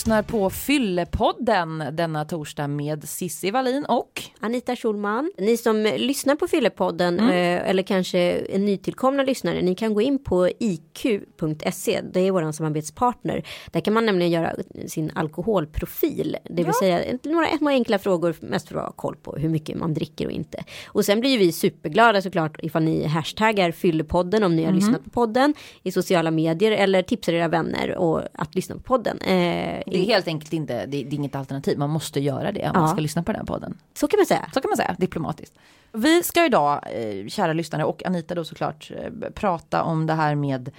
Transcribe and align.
Lyssnar 0.00 0.22
på 0.22 0.50
Fyllepodden 0.50 1.84
denna 1.92 2.24
torsdag 2.24 2.68
med 2.68 3.08
Sissi 3.08 3.50
Wallin 3.50 3.84
och 3.84 4.22
Anita 4.40 4.76
Schulman. 4.76 5.32
Ni 5.38 5.56
som 5.56 5.82
lyssnar 5.96 6.36
på 6.36 6.48
Fyllepodden 6.48 7.20
mm. 7.20 7.64
eller 7.66 7.82
kanske 7.82 8.46
nytillkomna 8.58 9.22
lyssnare, 9.22 9.62
ni 9.62 9.74
kan 9.74 9.94
gå 9.94 10.00
in 10.00 10.18
på 10.18 10.48
iq.se. 10.58 12.00
Det 12.12 12.20
är 12.20 12.30
vår 12.30 12.52
samarbetspartner. 12.52 13.42
Där 13.70 13.80
kan 13.80 13.94
man 13.94 14.06
nämligen 14.06 14.32
göra 14.32 14.52
sin 14.86 15.10
alkoholprofil. 15.14 16.36
Det 16.44 16.54
vill 16.54 16.66
ja. 16.66 16.72
säga 16.80 17.18
några, 17.22 17.48
några 17.60 17.74
enkla 17.74 17.98
frågor 17.98 18.36
mest 18.40 18.68
för 18.68 18.76
att 18.76 18.84
ha 18.84 18.92
koll 18.92 19.16
på 19.16 19.36
hur 19.36 19.48
mycket 19.48 19.76
man 19.76 19.94
dricker 19.94 20.26
och 20.26 20.32
inte. 20.32 20.64
Och 20.86 21.04
sen 21.04 21.20
blir 21.20 21.38
vi 21.38 21.52
superglada 21.52 22.22
såklart 22.22 22.58
ifall 22.62 22.82
ni 22.82 23.04
hashtaggar 23.04 23.72
Fyllepodden 23.72 24.42
om 24.42 24.56
ni 24.56 24.62
har 24.62 24.70
mm. 24.70 24.80
lyssnat 24.80 25.04
på 25.04 25.10
podden 25.10 25.54
i 25.82 25.92
sociala 25.92 26.30
medier 26.30 26.72
eller 26.72 27.02
tipsar 27.02 27.32
era 27.32 27.48
vänner 27.48 27.96
och 27.96 28.22
att 28.34 28.54
lyssna 28.54 28.74
på 28.74 28.80
podden. 28.80 29.18
Eh, 29.18 29.28
det 29.30 29.82
är 29.86 30.04
helt 30.06 30.28
enkelt 30.28 30.52
inte, 30.52 30.86
det, 30.86 30.86
det 30.86 30.98
är 30.98 31.14
inget 31.14 31.34
alternativ, 31.34 31.78
man 31.78 31.90
måste 31.90 32.20
göra 32.20 32.52
det 32.52 32.60
om 32.60 32.70
ja. 32.74 32.80
man 32.80 32.88
ska 32.88 33.00
lyssna 33.00 33.22
på 33.22 33.32
den 33.32 33.46
podden. 33.46 33.78
Så 33.94 34.08
kan 34.08 34.18
man 34.18 34.26
säga. 34.34 34.48
Så 34.54 34.60
kan 34.60 34.68
man 34.68 34.76
säga, 34.76 34.96
diplomatiskt. 34.98 35.54
Vi 35.92 36.22
ska 36.22 36.44
idag, 36.44 36.80
eh, 36.92 37.26
kära 37.26 37.52
lyssnare 37.52 37.84
och 37.84 38.06
Anita 38.06 38.34
då 38.34 38.44
såklart, 38.44 38.90
eh, 38.96 39.30
prata 39.34 39.82
om 39.82 40.06
det 40.06 40.14
här 40.14 40.34
med 40.34 40.70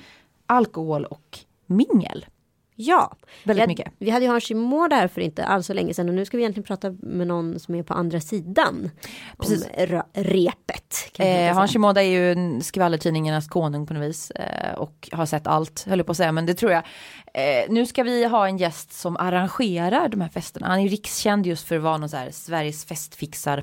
alkohol 0.45 1.06
och 1.06 1.39
mingel. 1.66 2.26
Ja, 2.82 3.16
väldigt 3.44 3.68
mycket. 3.68 3.94
Vi 3.98 4.10
hade 4.10 4.26
ju 4.26 4.32
Hans 4.32 4.44
Shimada 4.44 4.96
här 4.96 5.08
för 5.08 5.22
inte 5.22 5.46
alls 5.46 5.68
så 5.68 5.74
länge 5.74 5.94
sedan 5.94 6.10
och 6.10 6.16
nu 6.16 6.26
ska 6.26 6.38
vi 6.38 6.44
egentligen 6.44 6.68
prata 6.68 6.92
med 7.00 7.28
någon 7.28 7.60
som 7.60 7.76
är 7.76 7.84
på 7.84 7.94
andra 7.94 8.20
sidan. 8.20 8.92
Precis. 9.38 9.68
Om 9.78 10.02
repet. 10.14 11.12
Eh, 11.20 11.56
Hans 11.56 11.72
Shimoda 11.72 12.04
är 12.04 12.36
ju 12.36 12.62
skvallertidningarnas 12.62 13.48
konung 13.48 13.88
på 13.88 13.94
något 13.94 14.04
vis 14.04 14.32
eh, 14.32 14.73
och 14.73 15.10
har 15.12 15.26
sett 15.26 15.48
allt, 15.48 15.86
höll 15.90 16.00
jag 16.00 16.06
på 16.06 16.12
att 16.12 16.18
säga, 16.18 16.32
men 16.32 16.46
det 16.46 16.54
tror 16.54 16.72
jag. 16.72 16.84
Eh, 17.34 17.66
nu 17.70 17.86
ska 17.86 18.04
vi 18.04 18.26
ha 18.26 18.48
en 18.48 18.58
gäst 18.58 18.94
som 18.94 19.18
arrangerar 19.18 20.10
de 20.10 20.22
här 20.22 20.30
festerna. 20.30 20.68
Han 20.68 20.80
är 20.80 20.84
ju 20.84 20.90
rikskänd 20.90 21.48
just 21.48 21.68
för 21.68 21.76
att 21.76 21.82
vara 21.82 21.98
någon 21.98 22.10
så 22.10 22.18
här 22.18 22.32
Sveriges 22.32 22.86
festfixar 22.86 23.62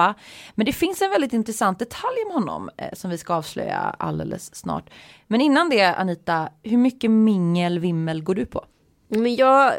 pappa. 0.00 0.18
Men 0.54 0.66
det 0.66 0.72
finns 0.72 1.02
en 1.02 1.10
väldigt 1.10 1.32
intressant 1.32 1.78
detalj 1.78 2.16
om 2.26 2.34
honom 2.34 2.70
eh, 2.76 2.88
som 2.92 3.10
vi 3.10 3.18
ska 3.18 3.34
avslöja 3.34 3.76
alldeles 3.98 4.54
snart. 4.54 4.90
Men 5.26 5.40
innan 5.40 5.70
det 5.70 5.94
Anita, 5.94 6.48
hur 6.62 6.78
mycket 6.78 7.10
mingel, 7.10 7.78
vimmel 7.78 8.22
går 8.22 8.34
du 8.34 8.46
på? 8.46 8.64
Men 9.08 9.36
jag, 9.36 9.72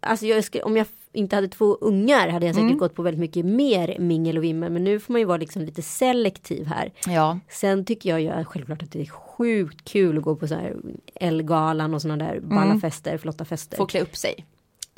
alltså 0.00 0.26
jag 0.26 0.44
om 0.64 0.76
jag 0.76 0.86
inte 1.12 1.36
hade 1.36 1.48
två 1.48 1.74
ungar 1.80 2.28
hade 2.28 2.46
jag 2.46 2.54
säkert 2.54 2.66
mm. 2.66 2.78
gått 2.78 2.94
på 2.94 3.02
väldigt 3.02 3.20
mycket 3.20 3.46
mer 3.46 3.96
mingel 3.98 4.38
och 4.38 4.44
vimmel. 4.44 4.72
Men 4.72 4.84
nu 4.84 5.00
får 5.00 5.12
man 5.12 5.20
ju 5.20 5.24
vara 5.24 5.38
liksom 5.38 5.62
lite 5.62 5.82
selektiv 5.82 6.66
här. 6.66 6.92
Ja. 7.06 7.38
Sen 7.48 7.84
tycker 7.84 8.10
jag 8.10 8.20
ju 8.20 8.44
självklart 8.44 8.82
att 8.82 8.92
det 8.92 9.00
är 9.00 9.06
sjukt 9.06 9.84
kul 9.84 10.18
att 10.18 10.24
gå 10.24 10.36
på 10.36 10.48
så 10.48 10.54
här 10.54 10.76
Elgalan 11.14 11.94
och 11.94 12.02
sådana 12.02 12.24
där 12.24 12.40
balla 12.40 12.62
mm. 12.62 12.80
fester, 12.80 13.18
flotta 13.18 13.44
fester. 13.44 13.76
Få 13.76 13.86
klä 13.86 14.00
upp 14.00 14.16
sig. 14.16 14.46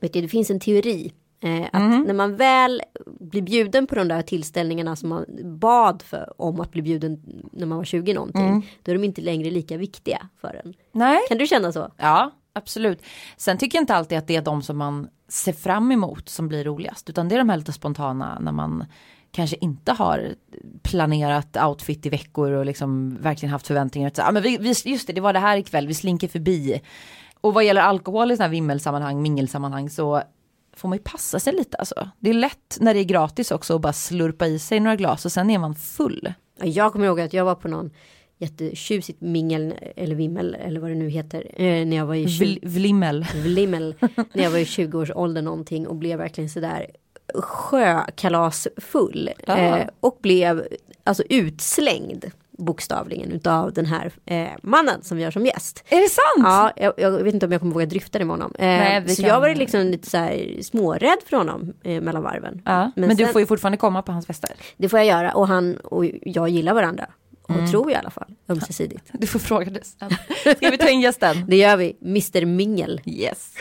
Vet 0.00 0.12
du, 0.12 0.20
det 0.20 0.28
finns 0.28 0.50
en 0.50 0.60
teori 0.60 1.12
Eh, 1.40 1.62
att 1.62 1.74
mm. 1.74 2.02
när 2.02 2.14
man 2.14 2.36
väl 2.36 2.82
blir 3.06 3.42
bjuden 3.42 3.86
på 3.86 3.94
de 3.94 4.08
där 4.08 4.22
tillställningarna 4.22 4.96
som 4.96 5.08
man 5.08 5.24
bad 5.58 6.02
för 6.02 6.32
om 6.42 6.60
att 6.60 6.72
bli 6.72 6.82
bjuden 6.82 7.20
när 7.52 7.66
man 7.66 7.78
var 7.78 7.84
20 7.84 8.14
någonting. 8.14 8.48
Mm. 8.48 8.62
Då 8.82 8.92
är 8.92 8.94
de 8.94 9.04
inte 9.04 9.20
längre 9.20 9.50
lika 9.50 9.76
viktiga 9.76 10.28
för 10.40 10.60
en. 10.64 10.74
Nej. 10.92 11.18
Kan 11.28 11.38
du 11.38 11.46
känna 11.46 11.72
så? 11.72 11.92
Ja, 11.96 12.30
absolut. 12.52 13.02
Sen 13.36 13.58
tycker 13.58 13.78
jag 13.78 13.82
inte 13.82 13.94
alltid 13.94 14.18
att 14.18 14.26
det 14.26 14.36
är 14.36 14.42
de 14.42 14.62
som 14.62 14.78
man 14.78 15.08
ser 15.28 15.52
fram 15.52 15.92
emot 15.92 16.28
som 16.28 16.48
blir 16.48 16.64
roligast. 16.64 17.10
Utan 17.10 17.28
det 17.28 17.34
är 17.34 17.38
de 17.38 17.48
här 17.48 17.56
lite 17.56 17.72
spontana 17.72 18.38
när 18.40 18.52
man 18.52 18.84
kanske 19.32 19.56
inte 19.60 19.92
har 19.92 20.34
planerat 20.82 21.56
outfit 21.56 22.06
i 22.06 22.08
veckor 22.08 22.52
och 22.52 22.66
liksom 22.66 23.18
verkligen 23.20 23.52
haft 23.52 23.66
förväntningar. 23.66 24.12
Ja, 24.16 24.30
men 24.32 24.42
vi, 24.42 24.74
just 24.84 25.06
det, 25.06 25.12
det 25.12 25.20
var 25.20 25.32
det 25.32 25.38
här 25.38 25.56
ikväll, 25.56 25.86
vi 25.86 25.94
slinker 25.94 26.28
förbi. 26.28 26.80
Och 27.40 27.54
vad 27.54 27.64
gäller 27.64 27.80
alkohol 27.80 28.30
i 28.30 28.36
sådana 28.36 28.46
här 28.46 28.50
vimmelsammanhang, 28.50 29.22
mingelsammanhang 29.22 29.90
så 29.90 30.22
får 30.78 30.88
man 30.88 30.98
ju 30.98 31.02
passa 31.04 31.40
sig 31.40 31.52
lite 31.52 31.76
alltså. 31.76 32.08
Det 32.18 32.30
är 32.30 32.34
lätt 32.34 32.78
när 32.80 32.94
det 32.94 33.00
är 33.00 33.04
gratis 33.04 33.50
också 33.50 33.74
att 33.74 33.80
bara 33.80 33.92
slurpa 33.92 34.46
i 34.46 34.58
sig 34.58 34.80
några 34.80 34.96
glas 34.96 35.24
och 35.24 35.32
sen 35.32 35.50
är 35.50 35.58
man 35.58 35.74
full. 35.74 36.32
Jag 36.62 36.92
kommer 36.92 37.06
ihåg 37.06 37.20
att 37.20 37.32
jag 37.32 37.44
var 37.44 37.54
på 37.54 37.68
någon 37.68 37.90
jättetjusigt 38.38 39.20
mingel 39.20 39.74
eller 39.96 40.14
vimmel 40.14 40.54
eller 40.54 40.80
vad 40.80 40.90
det 40.90 40.94
nu 40.94 41.08
heter 41.08 41.50
eh, 41.54 41.86
när 41.86 41.96
jag 41.96 42.06
var 42.06 42.14
i 42.14 42.28
20, 42.28 42.58
Vlimmel. 42.62 43.26
Vlimmel 43.34 43.94
när 44.32 44.42
jag 44.44 44.50
var 44.50 44.58
i 44.58 44.64
20 44.64 44.98
års 44.98 45.10
ålder 45.10 45.42
någonting 45.42 45.86
och 45.86 45.96
blev 45.96 46.18
verkligen 46.18 46.50
sådär 46.50 46.86
sjökalasfull 47.34 49.30
eh, 49.46 49.86
och 50.00 50.18
blev 50.22 50.66
alltså 51.04 51.22
utslängd 51.28 52.30
bokstavligen 52.58 53.32
utav 53.32 53.72
den 53.72 53.86
här 53.86 54.12
eh, 54.26 54.48
mannen 54.62 55.02
som 55.02 55.16
vi 55.16 55.24
har 55.24 55.30
som 55.30 55.46
gäst. 55.46 55.84
Är 55.88 56.00
det 56.00 56.08
sant? 56.08 56.46
Ja, 56.46 56.72
jag, 56.76 56.94
jag 56.96 57.10
vet 57.10 57.34
inte 57.34 57.46
om 57.46 57.52
jag 57.52 57.60
kommer 57.60 57.74
våga 57.74 57.86
dryfta 57.86 58.18
det 58.18 58.24
med 58.24 58.34
honom. 58.34 58.52
Eh, 58.58 58.66
Nej, 58.66 59.08
så 59.08 59.22
kan... 59.22 59.28
jag 59.28 59.40
var 59.40 59.54
liksom 59.54 59.86
lite 59.86 60.10
så 60.10 60.16
här 60.16 60.62
smårädd 60.62 61.18
för 61.26 61.36
honom 61.36 61.72
eh, 61.82 62.00
mellan 62.00 62.22
varven. 62.22 62.62
Ja, 62.64 62.92
men, 62.96 63.06
men 63.06 63.16
sen, 63.16 63.26
du 63.26 63.32
får 63.32 63.40
ju 63.40 63.46
fortfarande 63.46 63.78
komma 63.78 64.02
på 64.02 64.12
hans 64.12 64.26
fester. 64.26 64.50
Det 64.76 64.88
får 64.88 64.98
jag 64.98 65.06
göra 65.06 65.32
och 65.32 65.48
han 65.48 65.76
och 65.76 66.04
jag 66.22 66.48
gillar 66.48 66.74
varandra. 66.74 67.06
Och 67.42 67.54
mm. 67.54 67.70
tror 67.70 67.90
i 67.90 67.94
alla 67.94 68.10
fall 68.10 68.34
ömsesidigt. 68.48 69.04
Du 69.12 69.26
får 69.26 69.38
fråga 69.38 69.70
det 69.70 69.84
sen. 69.84 70.10
Ska 70.56 70.70
vi 70.70 70.78
ta 70.78 70.88
in 70.88 71.00
gästen? 71.00 71.44
det 71.48 71.56
gör 71.56 71.76
vi, 71.76 71.96
Mr 72.02 72.44
Mingel. 72.44 73.00
Yes. 73.04 73.54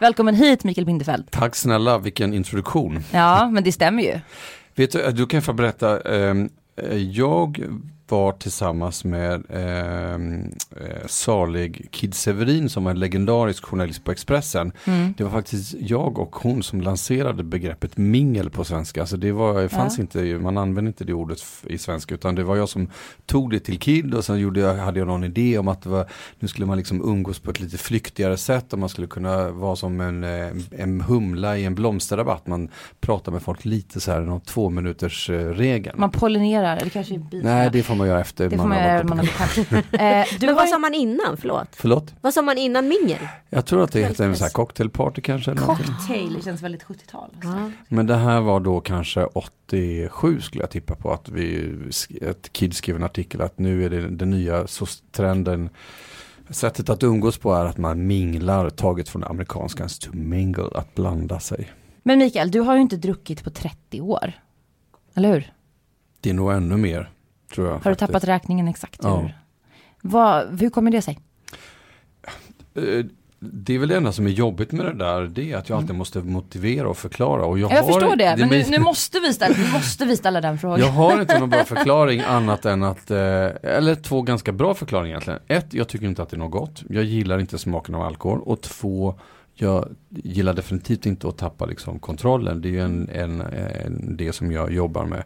Välkommen 0.00 0.34
hit 0.34 0.64
Mikael 0.64 0.86
Bindefeld. 0.86 1.30
Tack 1.30 1.56
snälla, 1.56 1.98
vilken 1.98 2.34
introduktion. 2.34 3.00
Ja, 3.12 3.50
men 3.52 3.64
det 3.64 3.72
stämmer 3.72 4.02
ju. 4.02 4.20
Vet 4.74 4.92
du, 4.92 5.10
du 5.12 5.26
kan 5.26 5.42
få 5.42 5.52
berätta, 5.52 6.00
ehm, 6.00 6.48
eh, 6.82 6.96
jag 6.96 7.62
var 8.08 8.32
tillsammans 8.32 9.04
med 9.04 9.44
ehm, 9.50 10.52
eh, 10.70 11.06
salig 11.06 11.88
Kid 11.90 12.14
Severin 12.14 12.68
som 12.68 12.84
var 12.84 12.90
en 12.90 12.98
legendarisk 12.98 13.64
journalist 13.64 14.04
på 14.04 14.12
Expressen. 14.12 14.72
Mm. 14.84 15.14
Det 15.16 15.24
var 15.24 15.30
faktiskt 15.30 15.74
jag 15.80 16.18
och 16.18 16.36
hon 16.36 16.62
som 16.62 16.80
lanserade 16.80 17.42
begreppet 17.42 17.96
mingel 17.96 18.50
på 18.50 18.64
svenska. 18.64 19.00
Alltså 19.00 19.16
det 19.16 19.32
var, 19.32 19.68
fanns 19.68 19.98
ja. 19.98 20.02
inte, 20.02 20.18
man 20.38 20.58
använde 20.58 20.88
inte 20.88 21.04
det 21.04 21.12
ordet 21.12 21.38
i 21.66 21.78
svenska 21.78 22.14
utan 22.14 22.34
det 22.34 22.44
var 22.44 22.56
jag 22.56 22.68
som 22.68 22.90
tog 23.26 23.50
det 23.50 23.60
till 23.60 23.78
Kid 23.78 24.14
och 24.14 24.24
sen 24.24 24.38
gjorde 24.38 24.60
jag, 24.60 24.74
hade 24.74 24.98
jag 24.98 25.08
någon 25.08 25.24
idé 25.24 25.58
om 25.58 25.68
att 25.68 25.86
var, 25.86 26.06
nu 26.38 26.48
skulle 26.48 26.66
man 26.66 26.78
liksom 26.78 27.02
umgås 27.10 27.38
på 27.38 27.50
ett 27.50 27.60
lite 27.60 27.78
flyktigare 27.78 28.36
sätt 28.36 28.72
och 28.72 28.78
man 28.78 28.88
skulle 28.88 29.06
kunna 29.06 29.50
vara 29.50 29.76
som 29.76 30.00
en, 30.00 30.24
eh, 30.24 30.52
en 30.70 31.00
humla 31.00 31.58
i 31.58 31.64
en 31.64 31.74
blomsterrabatt. 31.74 32.46
Man 32.46 32.68
pratar 33.00 33.32
med 33.32 33.42
folk 33.42 33.64
lite 33.64 34.00
så 34.00 34.12
här, 34.12 34.20
någon 34.20 34.40
två 34.40 34.70
minuters 34.70 35.30
eh, 35.30 35.48
regel. 35.48 35.94
Man 35.96 36.10
pollinerar, 36.10 36.76
eller 36.76 36.90
kanske 36.90 37.20
Nej, 37.30 37.70
det 37.72 37.82
får 37.82 37.95
man 37.96 38.06
göra 38.06 38.20
efter 38.20 38.48
det 38.48 38.56
man 38.56 38.72
har 38.72 39.04
varit 39.04 39.08
man 39.08 39.18
eh, 40.00 40.26
Men 40.40 40.54
vad 40.54 40.68
sa 40.68 40.78
man 40.78 40.94
innan? 40.94 41.36
Förlåt. 41.36 41.68
Förlåt? 41.72 42.14
Vad 42.20 42.34
sa 42.34 42.42
man 42.42 42.58
innan 42.58 42.88
mingel? 42.88 43.28
Jag 43.50 43.66
tror 43.66 43.84
att 43.84 43.92
det 43.92 44.00
heter 44.00 44.24
en 44.24 44.36
sån 44.36 44.44
här 44.44 44.52
cocktailparty 44.52 45.20
kanske. 45.20 45.50
Eller 45.50 45.62
Cocktail, 45.62 46.34
det 46.34 46.44
känns 46.44 46.62
väldigt 46.62 46.84
70-tal. 46.84 47.30
Ja. 47.42 47.70
Men 47.88 48.06
det 48.06 48.16
här 48.16 48.40
var 48.40 48.60
då 48.60 48.80
kanske 48.80 49.24
87 49.24 50.40
skulle 50.40 50.62
jag 50.62 50.70
tippa 50.70 50.94
på 50.94 51.12
att 51.12 51.28
vi, 51.28 51.74
ett 52.22 52.52
Kid 52.52 52.76
skrev 52.76 52.96
en 52.96 53.04
artikel 53.04 53.40
att 53.40 53.58
nu 53.58 53.84
är 53.84 53.90
det 53.90 54.08
den 54.08 54.30
nya 54.30 54.66
trenden 55.12 55.70
Sättet 56.50 56.88
att 56.88 57.02
umgås 57.02 57.38
på 57.38 57.54
är 57.54 57.64
att 57.64 57.78
man 57.78 58.06
minglar, 58.06 58.70
taget 58.70 59.08
från 59.08 59.24
amerikanskans 59.24 59.98
to 59.98 60.10
mingle, 60.12 60.68
att 60.74 60.94
blanda 60.94 61.40
sig. 61.40 61.72
Men 62.02 62.18
Mikael, 62.18 62.50
du 62.50 62.60
har 62.60 62.74
ju 62.74 62.80
inte 62.80 62.96
druckit 62.96 63.44
på 63.44 63.50
30 63.50 64.00
år. 64.00 64.32
Eller 65.14 65.32
hur? 65.32 65.52
Det 66.20 66.30
är 66.30 66.34
nog 66.34 66.52
ännu 66.52 66.76
mer. 66.76 67.10
Tror 67.56 67.66
jag, 67.66 67.74
Har 67.74 67.80
faktiskt. 67.80 68.00
du 68.00 68.06
tappat 68.06 68.24
räkningen 68.24 68.68
exakt? 68.68 69.00
Ja. 69.02 69.20
Hur? 69.20 69.34
Vad, 70.02 70.60
hur 70.60 70.70
kommer 70.70 70.90
det 70.90 71.02
sig? 71.02 71.18
Eh, 72.74 72.82
det 73.38 73.74
är 73.74 73.78
väl 73.78 73.88
det 73.88 73.96
enda 73.96 74.12
som 74.12 74.26
är 74.26 74.30
jobbigt 74.30 74.72
med 74.72 74.86
det 74.86 74.92
där, 74.92 75.22
det 75.22 75.52
är 75.52 75.56
att 75.56 75.68
jag 75.68 75.76
alltid 75.76 75.90
mm. 75.90 75.98
måste 75.98 76.18
motivera 76.18 76.88
och 76.88 76.96
förklara. 76.96 77.44
Och 77.44 77.58
jag, 77.58 77.72
jag 77.72 77.82
har, 77.82 77.92
förstår 77.92 78.16
det, 78.16 78.36
men 78.38 78.48
nu, 78.48 78.64
nu, 78.68 78.78
måste 78.78 79.20
vi 79.20 79.32
ställa, 79.32 79.56
nu 79.58 79.72
måste 79.72 80.04
vi 80.04 80.16
ställa 80.16 80.40
den 80.40 80.58
frågan. 80.58 80.80
Jag 80.80 80.88
har 80.88 81.20
inte 81.20 81.38
någon 81.38 81.50
bra 81.50 81.64
förklaring 81.74 82.20
annat 82.20 82.64
än 82.64 82.82
att, 82.82 83.10
eh, 83.10 83.18
eller 83.62 83.94
två 83.94 84.22
ganska 84.22 84.52
bra 84.52 84.74
förklaringar 84.74 85.10
egentligen. 85.10 85.40
Ett, 85.46 85.74
jag 85.74 85.88
tycker 85.88 86.06
inte 86.06 86.22
att 86.22 86.28
det 86.28 86.36
är 86.36 86.38
något 86.38 86.50
gott. 86.50 86.82
Jag 86.88 87.04
gillar 87.04 87.38
inte 87.38 87.58
smaken 87.58 87.94
av 87.94 88.02
alkohol. 88.02 88.40
Och 88.40 88.60
två, 88.60 89.14
jag 89.60 89.88
gillar 90.08 90.54
definitivt 90.54 91.06
inte 91.06 91.28
att 91.28 91.38
tappa 91.38 91.66
liksom 91.66 91.98
kontrollen. 91.98 92.60
Det 92.60 92.68
är 92.68 92.70
ju 92.70 92.80
en, 92.80 93.08
en, 93.08 93.40
en, 93.40 94.16
det 94.16 94.32
som 94.32 94.52
jag 94.52 94.72
jobbar 94.72 95.04
med. 95.04 95.22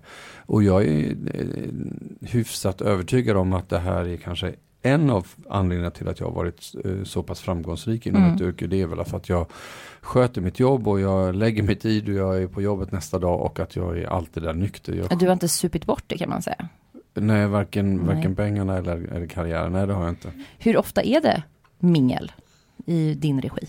Och 0.47 0.63
jag 0.63 0.87
är 0.87 1.11
eh, 1.35 2.27
hyfsat 2.29 2.81
övertygad 2.81 3.37
om 3.37 3.53
att 3.53 3.69
det 3.69 3.79
här 3.79 4.09
är 4.09 4.17
kanske 4.17 4.55
en 4.83 5.11
av 5.11 5.27
anledningarna 5.49 5.91
till 5.91 6.09
att 6.09 6.21
jag 6.21 6.27
har 6.27 6.35
varit 6.35 6.75
eh, 6.85 7.05
så 7.05 7.23
pass 7.23 7.41
framgångsrik 7.41 8.07
inom 8.07 8.23
mm. 8.23 8.35
ett 8.35 8.41
yrke. 8.41 8.67
Det 8.67 8.81
är 8.81 8.87
väl 8.87 9.05
för 9.05 9.17
att 9.17 9.29
jag 9.29 9.47
sköter 10.01 10.41
mitt 10.41 10.61
jobb 10.61 10.89
och 10.89 11.01
jag 11.01 11.35
lägger 11.35 11.63
mig 11.63 11.77
tid 11.77 12.09
och 12.09 12.15
jag 12.15 12.43
är 12.43 12.47
på 12.47 12.63
jobbet 12.63 12.93
nästa 12.93 13.19
dag 13.19 13.41
och 13.41 13.61
att 13.61 13.77
jag 13.77 13.99
är 13.99 14.07
alltid 14.07 14.43
där 14.43 14.55
nykter. 14.55 14.95
Jag... 14.95 15.19
Du 15.19 15.27
har 15.27 15.33
inte 15.33 15.49
supit 15.49 15.87
bort 15.87 16.05
det 16.07 16.19
kan 16.19 16.29
man 16.29 16.43
säga? 16.43 16.69
Nej, 17.15 17.47
varken, 17.47 17.97
Nej. 17.97 18.07
varken 18.07 18.37
pengarna 18.37 18.79
eller, 18.79 18.97
eller 18.97 19.27
karriären. 19.27 19.73
Nej, 19.73 19.87
det 19.87 19.93
har 19.93 20.03
jag 20.03 20.13
inte. 20.13 20.33
Hur 20.59 20.77
ofta 20.77 21.03
är 21.03 21.21
det 21.21 21.43
mingel 21.79 22.33
i 22.87 23.15
din 23.15 23.41
regi? 23.41 23.67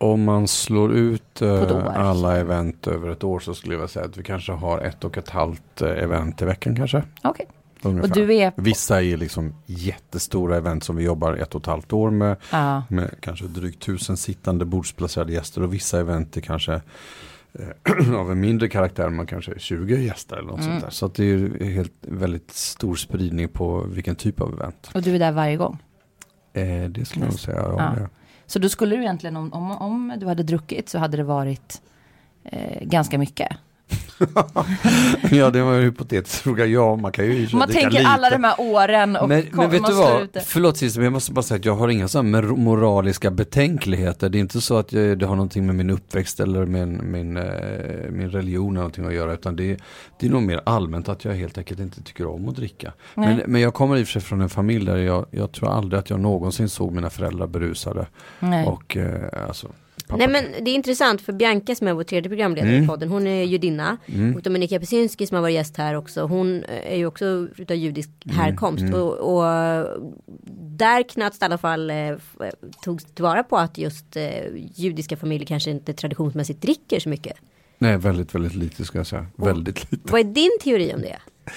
Om 0.00 0.24
man 0.24 0.48
slår 0.48 0.92
ut 0.92 1.42
eh, 1.42 1.86
alla 1.96 2.36
event 2.36 2.86
över 2.86 3.10
ett 3.10 3.24
år 3.24 3.38
så 3.40 3.54
skulle 3.54 3.74
jag 3.74 3.90
säga 3.90 4.04
att 4.04 4.16
vi 4.16 4.22
kanske 4.22 4.52
har 4.52 4.78
ett 4.80 5.04
och 5.04 5.18
ett 5.18 5.28
halvt 5.30 5.82
eh, 5.82 5.88
event 5.88 6.42
i 6.42 6.44
veckan 6.44 6.76
kanske. 6.76 7.02
Okej. 7.24 7.46
Ungefär. 7.82 8.08
Och 8.10 8.14
du 8.16 8.34
är, 8.34 8.52
Vissa 8.56 9.02
är 9.02 9.16
liksom 9.16 9.54
jättestora 9.66 10.56
event 10.56 10.84
som 10.84 10.96
vi 10.96 11.04
jobbar 11.04 11.32
ett 11.34 11.54
och 11.54 11.60
ett 11.60 11.66
halvt 11.66 11.92
år 11.92 12.10
med. 12.10 12.36
ja, 12.52 12.82
Med 12.88 13.10
kanske 13.20 13.44
drygt 13.46 13.82
tusen 13.82 14.16
sittande 14.16 14.64
bordsplacerade 14.64 15.32
gäster 15.32 15.62
och 15.62 15.74
vissa 15.74 16.00
event 16.00 16.36
är 16.36 16.40
kanske 16.40 16.72
eh, 17.52 18.14
av 18.20 18.32
en 18.32 18.40
mindre 18.40 18.68
karaktär, 18.68 19.08
man 19.08 19.26
kanske 19.26 19.52
är 19.54 19.58
20 19.58 19.96
gäster 20.04 20.36
eller 20.36 20.48
något 20.48 20.60
Mm. 20.60 20.70
sånt 20.72 20.82
där. 20.84 20.90
Så 20.90 21.08
det 21.08 21.24
är 21.24 21.64
helt 21.70 21.92
väldigt 22.00 22.50
stor 22.50 22.94
spridning 22.96 23.48
på 23.48 23.80
vilken 23.88 24.16
typ 24.16 24.40
av 24.40 24.52
event. 24.54 24.90
och 24.94 25.02
du 25.02 25.14
är 25.14 25.18
där 25.18 25.32
varje 25.32 25.56
gång. 25.56 25.78
Eh, 26.52 26.84
det 26.90 27.04
skulle 27.04 27.24
jag 27.24 27.30
nog 27.32 27.40
säga. 27.40 27.58
Ja, 27.58 27.94
Ja. 28.00 28.08
Så 28.48 28.58
då 28.58 28.68
skulle 28.68 28.96
du 28.96 29.02
egentligen, 29.02 29.36
om, 29.36 29.52
om, 29.52 29.70
om 29.70 30.14
du 30.18 30.26
hade 30.26 30.42
druckit 30.42 30.88
så 30.88 30.98
hade 30.98 31.16
det 31.16 31.22
varit 31.22 31.82
eh, 32.44 32.82
ganska 32.82 33.18
mycket. 33.18 33.48
ja, 35.30 35.50
det 35.50 35.62
var 35.62 35.74
en 35.74 35.82
hypotetisk 35.82 36.42
fråga. 36.42 36.66
Ja, 36.66 36.96
man 36.96 37.12
kan 37.12 37.24
ju 37.24 37.48
man 37.52 37.68
tänker 37.68 37.90
lite. 37.90 38.06
alla 38.06 38.30
de 38.30 38.44
här 38.44 38.54
åren 38.60 39.16
och 39.16 39.28
men, 39.28 39.42
kom- 39.42 39.50
men 39.56 39.70
vet 39.70 39.86
du 39.86 39.92
vad, 39.92 40.22
ut 40.22 40.36
förlåt 40.46 40.76
Cissi, 40.76 40.98
men 40.98 41.04
jag 41.04 41.12
måste 41.12 41.32
bara 41.32 41.42
säga 41.42 41.58
att 41.58 41.64
jag 41.64 41.74
har 41.74 41.88
inga 41.88 42.08
sådana 42.08 42.42
moraliska 42.42 43.30
betänkligheter. 43.30 44.28
Det 44.28 44.38
är 44.38 44.40
inte 44.40 44.60
så 44.60 44.76
att 44.78 44.92
jag, 44.92 45.18
det 45.18 45.26
har 45.26 45.36
någonting 45.36 45.66
med 45.66 45.74
min 45.74 45.90
uppväxt 45.90 46.40
eller 46.40 46.66
min, 46.66 47.10
min, 47.12 47.36
eh, 47.36 47.44
min 48.10 48.30
religion 48.30 48.66
eller 48.70 48.74
någonting 48.80 49.06
att 49.06 49.14
göra. 49.14 49.32
Utan 49.32 49.56
det, 49.56 49.70
är- 49.70 49.78
det 50.20 50.26
är 50.26 50.30
nog 50.30 50.42
mer 50.42 50.60
allmänt 50.66 51.08
att 51.08 51.24
jag 51.24 51.32
helt 51.34 51.58
enkelt 51.58 51.80
inte 51.80 52.02
tycker 52.02 52.26
om 52.26 52.48
att 52.48 52.56
dricka. 52.56 52.92
Nej. 53.14 53.28
Men, 53.36 53.52
men 53.52 53.60
jag 53.60 53.74
kommer 53.74 53.96
i 53.96 54.02
och 54.02 54.06
för 54.06 54.12
sig 54.12 54.22
från 54.22 54.40
en 54.40 54.48
familj 54.48 54.86
där 54.86 54.96
jag, 54.96 55.26
jag 55.30 55.52
tror 55.52 55.68
aldrig 55.70 55.98
att 56.00 56.10
jag 56.10 56.20
någonsin 56.20 56.68
såg 56.68 56.92
mina 56.92 57.10
föräldrar 57.10 57.46
berusade. 57.46 58.06
Nej. 58.40 58.66
Och 58.66 58.96
eh, 58.96 59.48
alltså, 59.48 59.68
pappa, 60.08 60.26
Nej 60.26 60.28
men 60.28 60.64
det 60.64 60.70
är 60.70 60.74
intressant 60.74 61.20
för 61.20 61.32
Bianca 61.32 61.74
som 61.74 61.88
är 61.88 61.92
vår 61.92 62.02
tredje 62.04 62.28
programledare 62.30 62.70
Mm. 62.72 62.84
i 62.84 62.86
podden, 62.86 63.08
hon 63.08 63.26
är 63.26 63.42
judinna. 63.44 63.96
Och 64.36 64.42
Dominika 64.42 64.80
Pesinski 64.80 65.26
som 65.26 65.34
har 65.34 65.42
varit 65.42 65.54
gäst 65.54 65.76
här 65.76 65.94
också, 65.94 66.22
hon 66.22 66.64
är 66.64 66.96
ju 66.96 67.06
också 67.06 67.24
utav 67.56 67.76
judisk 67.76 68.10
Mm, 68.24 68.36
härkomst. 68.36 68.94
Och, 68.94 69.36
och 69.36 69.44
där 70.76 71.02
det 71.40 71.42
i 71.42 71.44
alla 71.44 71.58
fall, 71.58 71.90
eh, 71.90 71.96
f- 71.96 72.36
togs 72.82 73.04
tillvara 73.04 73.42
på 73.42 73.56
att 73.56 73.78
just 73.78 74.16
eh, 74.16 74.22
judiska 74.74 75.16
familjer 75.16 75.46
kanske 75.46 75.70
inte 75.70 75.92
traditionsmässigt 75.92 76.62
dricker 76.62 77.00
så 77.00 77.08
mycket. 77.08 77.36
Nej, 77.78 77.96
väldigt, 77.96 78.34
väldigt 78.34 78.54
lite 78.54 78.84
ska 78.84 78.98
jag 78.98 79.06
säga. 79.06 79.26
Väldigt 79.36 79.92
lite. 79.92 80.12
Vad 80.12 80.20
är 80.20 80.24
din 80.24 80.50
teori 80.62 80.92
om 80.94 81.00
det? 81.00 81.16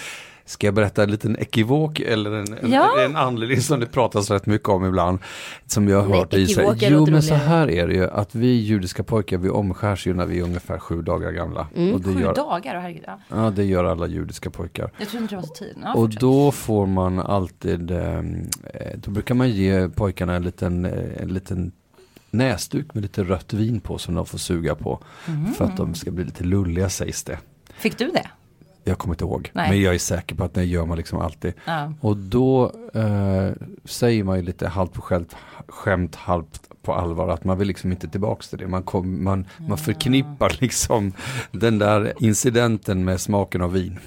Ska 0.52 0.68
jag 0.68 0.74
berätta 0.74 1.04
en 1.04 1.12
liten 1.12 1.38
ekivok 1.40 2.00
eller 2.00 2.32
en, 2.32 2.54
en, 2.54 2.72
Ja. 2.72 3.02
en 3.02 3.16
anledning 3.16 3.62
som 3.62 3.80
det 3.80 3.86
pratas 3.86 4.32
rätt 4.32 4.46
mycket 4.46 4.70
om 4.70 4.86
ibland? 4.86 5.20
Som 5.68 5.88
jag 5.88 6.02
har 6.02 6.16
hört 6.18 6.34
i 6.34 6.48
sig. 6.48 6.78
Jo 6.80 7.06
men 7.10 7.24
så 7.24 7.34
här 7.34 7.70
är 7.70 7.88
det 7.88 7.94
ju 7.94 8.10
att 8.10 8.36
vi 8.36 8.48
judiska 8.48 9.04
pojkar 9.04 9.38
vi 9.38 9.50
omskärs 9.50 10.08
ju 10.08 10.14
när 10.14 10.26
vi 10.26 10.40
är 10.40 10.44
ungefär 10.44 10.80
sju 10.80 11.02
dagar 11.02 11.32
gamla. 11.32 11.68
Mm. 11.76 11.94
Och 11.94 12.02
det 12.02 12.14
Sju 12.14 12.22
gör, 12.22 12.36
dagar, 12.36 12.78
oh, 12.78 12.82
herregud. 12.82 13.04
Ja. 13.06 13.20
ja, 13.30 13.50
det 13.50 13.64
gör 13.64 13.84
alla 13.84 14.08
judiska 14.08 14.50
pojkar. 14.50 14.92
Jag 14.98 15.10
tror 15.10 15.22
inte 15.22 15.36
det 15.36 15.42
var 15.42 15.48
så 15.48 15.54
tid. 15.54 15.78
Ja, 15.84 15.94
och 15.94 16.10
då 16.10 16.52
får 16.52 16.86
man 16.86 17.20
alltid, 17.20 17.92
ehm, 17.92 18.50
eh, 18.74 18.98
då 18.98 19.12
brukar 19.12 19.36
man 19.36 19.50
ge 19.50 19.90
pojkarna 19.90 20.36
en 20.36 20.44
liten, 20.44 20.86
eh, 20.86 21.22
en 21.22 21.34
liten 21.34 21.72
näsduk 22.32 22.94
med 22.94 23.04
lite 23.04 23.24
rött 23.24 23.54
vin 23.54 23.80
på 23.80 23.98
som 23.98 24.16
de 24.16 24.26
får 24.26 24.38
suga 24.38 24.76
på. 24.76 25.00
Mm. 25.28 25.54
För 25.54 25.66
att 25.66 25.78
de 25.78 25.94
ska 25.96 26.12
bli 26.12 26.24
lite 26.24 26.44
lulliga 26.44 26.90
sägs 26.90 27.24
det. 27.24 27.38
Fick 27.74 27.98
du 27.98 28.12
det? 28.12 28.28
Jag 28.84 28.98
kommer 28.98 29.14
inte 29.14 29.24
ihåg. 29.24 29.52
Nej. 29.54 29.70
Men 29.70 29.82
jag 29.82 29.96
är 29.96 30.00
säker 30.00 30.36
på 30.36 30.44
att 30.44 30.54
det 30.54 30.64
gör 30.64 30.86
man 30.86 30.98
liksom 30.98 31.20
alltid. 31.20 31.54
Ja. 31.66 31.94
Och 32.02 32.18
då 32.18 32.72
eh, 32.94 33.50
säger 33.86 34.24
man 34.24 34.38
ju 34.38 34.44
lite 34.44 34.68
halvt 34.68 34.94
på 34.94 35.02
skämt, 35.02 35.36
skämt, 35.68 36.16
halvt 36.16 36.72
på 36.82 36.94
allvar 36.94 37.30
att 37.30 37.44
man 37.44 37.58
vill 37.58 37.68
liksom 37.68 37.92
inte 37.92 38.08
tillbaks 38.08 38.50
till 38.50 38.60
det. 38.60 38.68
Man, 38.68 38.84
kom, 38.84 39.24
man, 39.24 39.48
man 39.58 39.78
förknippar 39.78 40.58
liksom 40.60 41.14
den 41.52 41.80
där 41.80 42.14
incidenten 42.20 43.06
med 43.06 43.22
smaken 43.22 43.62
av 43.62 43.74
vin. 43.74 44.00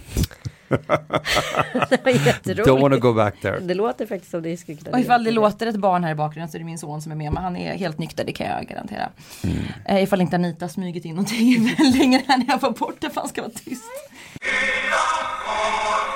Det 1.89 2.05
var 2.05 2.11
jätteroligt. 2.27 2.69
Don't 2.69 2.81
wanna 2.81 2.97
go 2.97 3.13
back 3.13 3.41
there. 3.41 3.61
Det 3.61 3.75
låter 3.75 4.07
faktiskt 4.07 4.31
som 4.31 4.43
det 4.43 4.57
skulle 4.57 4.79
kunna 4.79 4.91
Och 4.91 5.01
ifall 5.01 5.25
det 5.25 5.31
låter 5.31 5.67
ett 5.67 5.77
barn 5.77 6.05
här 6.05 6.13
i 6.13 6.15
bakgrunden 6.15 6.49
så 6.49 6.57
är 6.57 6.59
det 6.59 6.65
min 6.65 6.79
son 6.79 7.03
som 7.03 7.13
är 7.13 7.17
med. 7.17 7.33
Men 7.33 7.43
han 7.43 7.57
är 7.57 7.75
helt 7.75 7.99
nykter, 7.99 8.25
det 8.25 8.33
kan 8.33 8.47
jag 8.47 8.67
garantera. 8.67 9.09
Mm. 9.45 9.57
Eh, 9.85 10.03
ifall 10.03 10.21
inte 10.21 10.37
Anita 10.37 10.69
smugit 10.69 11.05
in 11.05 11.15
någonting 11.15 11.77
längre 11.95 12.23
här 12.27 12.39
när 12.39 12.47
jag 12.49 12.61
var 12.61 12.71
borta 12.71 13.11
för 13.11 13.21
han 13.21 13.29
ska 13.29 13.43
vara 13.43 13.53
tyst. 13.53 13.85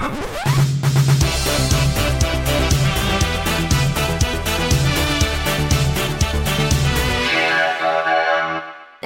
Är 0.01 0.05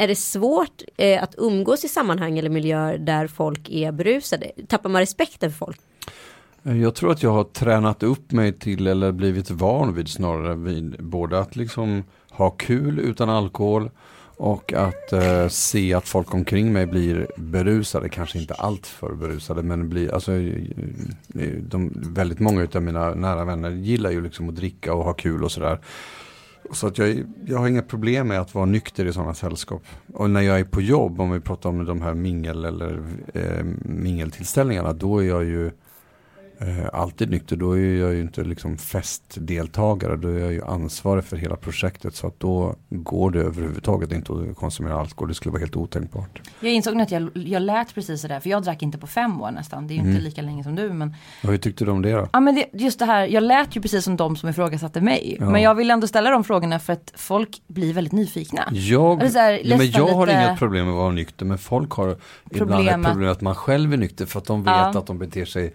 det 0.09 0.17
svårt 0.17 0.83
eh, 0.97 1.23
att 1.23 1.35
umgås 1.39 1.85
i 1.85 1.89
sammanhang 1.89 2.39
eller 2.39 2.51
miljöer 2.51 2.99
där 2.99 3.27
folk 3.27 3.71
är 3.71 3.93
berusade? 3.93 4.51
Tappar 4.69 4.91
man 4.91 5.01
respekten 5.01 5.51
för 5.51 5.67
folk? 5.67 5.81
Eh, 6.63 6.81
jag 6.81 6.95
tror 6.95 7.13
att 7.13 7.23
jag 7.23 7.31
har 7.31 7.45
tränat 7.45 8.03
upp 8.03 8.33
mig 8.33 8.53
till 8.53 8.87
eller 8.87 9.13
blivit 9.13 9.51
van 9.51 9.95
vid 9.95 10.09
snarare 10.09 10.55
vid 10.55 11.05
både 11.05 11.39
att 11.39 11.57
liksom 11.57 12.05
ha 12.31 12.51
kul 12.51 12.99
utan 12.99 13.31
alkohol 13.31 13.91
och 14.43 14.73
att 14.73 15.13
eh, 15.13 15.49
se 15.49 15.95
att 15.95 16.09
folk 16.09 16.35
omkring 16.35 16.73
mig 16.73 16.87
blir 16.87 17.27
berusade, 17.37 18.09
kanske 18.09 18.39
inte 18.39 18.55
allt 18.55 18.87
för 18.87 19.15
berusade 19.15 19.63
men 19.63 19.89
blir, 19.89 20.15
alltså 20.15 20.33
eh, 20.33 20.57
eh, 21.35 21.53
de, 21.61 21.93
väldigt 21.95 22.41
många 22.41 22.69
av 22.75 22.83
mina 22.83 23.15
nära 23.15 23.45
vänner 23.45 23.71
gillar 23.71 24.11
ju 24.11 24.21
liksom 24.21 24.49
att 24.49 24.57
dricka 24.57 24.95
och 24.95 25.05
ha 25.05 25.13
kul 25.13 25.45
och 25.45 25.53
sådär. 25.53 25.79
Så 26.73 26.87
att 26.87 26.99
jag, 26.99 27.25
jag 27.47 27.59
har 27.59 27.69
inga 27.69 27.83
problem 27.83 28.29
med 28.29 28.41
att 28.41 28.55
vara 28.55 28.67
nykter 28.67 29.07
i 29.07 29.13
sådana 29.13 29.35
sällskap. 29.35 29.83
Och 30.13 30.31
när 30.31 30.41
jag 30.41 30.61
är 30.61 30.65
på 30.65 30.81
jobb, 30.81 31.21
om 31.21 31.31
vi 31.31 31.41
pratar 31.41 31.69
om 31.69 31.85
de 31.85 32.03
här 32.03 32.15
mingel 32.15 32.65
eller 32.65 33.03
eh, 33.35 33.65
mingeltillställningarna, 33.85 34.93
då 34.93 35.19
är 35.19 35.29
jag 35.29 35.45
ju 35.45 35.71
eh, 36.63 36.89
alltid 36.93 37.31
nykter. 37.31 37.57
Då 37.57 37.73
är 37.79 37.95
jag 38.01 38.15
ju 38.15 38.21
inte 38.21 38.45
liksom 38.45 38.77
festdeltagare, 38.79 40.17
då 40.17 40.29
är 40.29 40.39
jag 40.39 40.53
ju 40.53 40.65
ansvarig 40.65 41.25
för 41.25 41.37
hela 41.37 41.57
projektet. 41.57 42.15
Så 42.17 42.27
att 42.27 42.41
då 42.41 42.75
går 42.91 43.31
det 43.31 43.41
överhuvudtaget 43.41 44.13
inte 44.13 44.33
att 44.33 44.57
konsumera 44.57 45.01
alkohol. 45.01 45.29
Det 45.29 45.35
skulle 45.35 45.53
vara 45.53 45.61
helt 45.61 45.77
otänkbart. 45.77 46.41
Jag 46.61 46.73
insåg 46.73 46.97
nu 46.97 47.03
att 47.03 47.11
jag, 47.11 47.31
jag 47.35 47.63
lät 47.63 47.95
precis 47.95 48.21
sådär, 48.21 48.41
för 48.41 48.51
jag 48.51 48.63
drack 48.63 48.83
inte 48.83 48.99
på 48.99 49.07
fem 49.07 49.43
år 49.43 49.51
nästan. 49.51 49.87
Det 49.87 49.93
är 49.93 49.97
ju 49.97 50.01
Mm. 50.01 50.13
inte 50.13 50.25
lika 50.25 50.43
länge 50.43 50.65
som 50.65 50.75
du. 50.75 50.93
Men, 50.93 51.15
Och 51.43 51.49
hur 51.51 51.59
tyckte 51.59 51.85
du 51.85 51.91
om 51.91 52.03
det 52.03 52.13
då? 52.13 52.29
ja, 52.33 52.41
men 52.41 52.55
det, 52.55 52.67
just 52.73 52.99
det 52.99 53.05
här, 53.05 53.27
jag 53.27 53.43
lät 53.43 53.77
ju 53.77 53.81
precis 53.81 54.05
som 54.05 54.17
de 54.17 54.37
som 54.37 54.49
ifrågasatte 54.49 55.01
mig. 55.01 55.37
Ja. 55.41 55.51
Men 55.51 55.63
jag 55.63 55.75
vill 55.75 55.91
ändå 55.91 56.07
ställa 56.07 56.31
de 56.31 56.45
frågorna 56.45 56.79
för 56.79 56.93
att 56.93 57.13
folk 57.17 57.63
blir 57.67 57.95
väldigt 57.95 58.13
nyfikna. 58.13 58.69
Jag, 58.73 59.21
Eller 59.21 59.31
så 59.31 59.39
här, 59.39 59.61
ja, 59.65 59.77
men 59.77 59.91
jag 59.91 60.07
har 60.09 60.27
lite- 60.27 60.39
inget 60.43 60.59
problem 60.59 60.85
med 60.85 60.93
att 60.95 60.99
vara 60.99 61.11
nykter 61.13 61.47
men 61.47 61.59
folk 61.59 61.91
har 61.93 62.05
ibland 62.07 62.71
Problem 62.71 63.01
ett 63.01 63.07
att- 63.07 63.13
problem 63.13 63.31
att 63.33 63.41
man 63.41 63.55
själv 63.55 63.93
är 63.93 63.97
nykter 63.97 64.27
för 64.27 64.39
att 64.39 64.47
de 64.47 64.63
vet 64.63 64.73
Ja. 64.73 64.99
att 64.99 65.07
de 65.07 65.19
beter 65.19 65.45
sig 65.45 65.73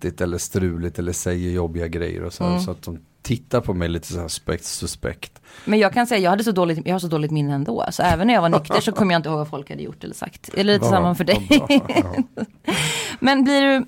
klantigt 0.00 0.20
eller 0.20 0.38
struligt 0.38 0.98
eller 0.98 1.12
säger 1.12 1.50
jobbiga 1.50 1.88
grejer 1.88 2.22
och 2.22 2.32
så, 2.32 2.44
Mm. 2.44 2.60
så 2.60 2.70
att 2.70 2.82
de 2.82 2.98
tittar 3.22 3.60
på 3.60 3.74
mig 3.74 3.88
lite 3.88 4.06
så 4.12 4.20
här 4.20 4.28
suspekt, 4.28 4.64
suspekt. 4.64 5.40
Men 5.64 5.78
jag 5.78 5.92
kan 5.92 6.06
säga, 6.06 6.20
jag 6.20 6.30
hade 6.30 6.44
så 6.44 6.52
dåligt, 6.52 6.86
jag 6.86 6.94
har 6.94 6.98
så 6.98 7.08
dåligt 7.08 7.30
minne 7.30 7.54
ändå. 7.54 7.84
Så 7.90 8.02
även 8.02 8.26
när 8.26 8.34
jag 8.34 8.42
var 8.42 8.48
nykter 8.48 8.80
så 8.80 8.92
kommer 8.92 9.12
jag 9.14 9.18
inte 9.18 9.28
ihåg 9.28 9.38
vad 9.38 9.48
folk 9.48 9.70
hade 9.70 9.82
gjort 9.82 10.04
eller 10.04 10.14
sagt. 10.14 10.48
Är 10.48 10.56
det 10.56 10.64
lite 10.64 10.84
samma 10.84 11.14
för 11.14 11.24
dig? 11.24 11.48
Men 13.20 13.44
blir 13.44 13.60
du, 13.62 13.86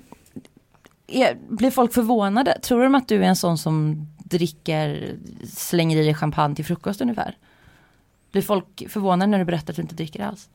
är, 1.07 1.37
blir 1.49 1.71
folk 1.71 1.93
förvånade? 1.93 2.59
Tror 2.61 2.83
de 2.83 2.95
att 2.95 3.07
du 3.07 3.15
är 3.23 3.27
en 3.27 3.35
sån 3.35 3.57
som 3.57 4.07
dricker, 4.17 5.15
slänger 5.53 5.97
i 5.97 6.03
dig 6.03 6.13
champagne 6.15 6.55
till 6.55 6.65
frukost 6.65 7.01
ungefär? 7.01 7.37
Blir 8.31 8.41
folk 8.41 8.83
förvånade 8.89 9.31
när 9.31 9.39
du 9.39 9.45
berättar 9.45 9.71
att 9.73 9.75
du 9.75 9.81
inte 9.81 9.95
dricker 9.95 10.23
alls? 10.23 10.49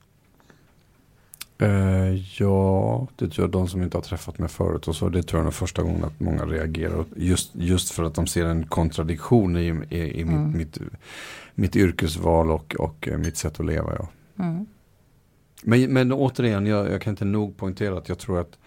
Eh, 1.58 2.40
ja, 2.40 3.06
det 3.16 3.28
tror 3.28 3.42
jag 3.44 3.50
de 3.50 3.68
som 3.68 3.82
inte 3.82 3.96
har 3.96 4.02
träffat 4.02 4.38
mig 4.38 4.48
förut 4.48 4.88
och 4.88 4.96
så. 4.96 5.08
Det 5.08 5.22
tror 5.22 5.40
jag 5.42 5.46
är 5.46 5.50
första 5.50 5.82
gången 5.82 6.04
att 6.04 6.20
många 6.20 6.46
reagerar. 6.46 7.04
Just, 7.16 7.50
just 7.54 7.90
för 7.90 8.04
att 8.04 8.14
de 8.14 8.26
ser 8.26 8.44
en 8.44 8.66
kontradiktion 8.66 9.56
i, 9.56 9.74
i, 9.90 9.98
i 9.98 10.22
Mm. 10.22 10.46
mitt, 10.46 10.56
mitt, 10.80 10.90
mitt 11.54 11.76
yrkesval 11.76 12.50
och, 12.50 12.74
och 12.78 13.08
eh, 13.08 13.18
mitt 13.18 13.36
sätt 13.36 13.60
att 13.60 13.66
leva. 13.66 13.92
Ja. 13.98 14.08
Mm. 14.44 14.66
Men, 15.62 15.92
men 15.92 16.12
återigen, 16.12 16.66
jag, 16.66 16.90
jag 16.92 17.02
kan 17.02 17.10
inte 17.12 17.24
nog 17.24 17.56
poängtera 17.56 17.98
att 17.98 18.08
jag 18.08 18.18
tror 18.18 18.40
att 18.40 18.58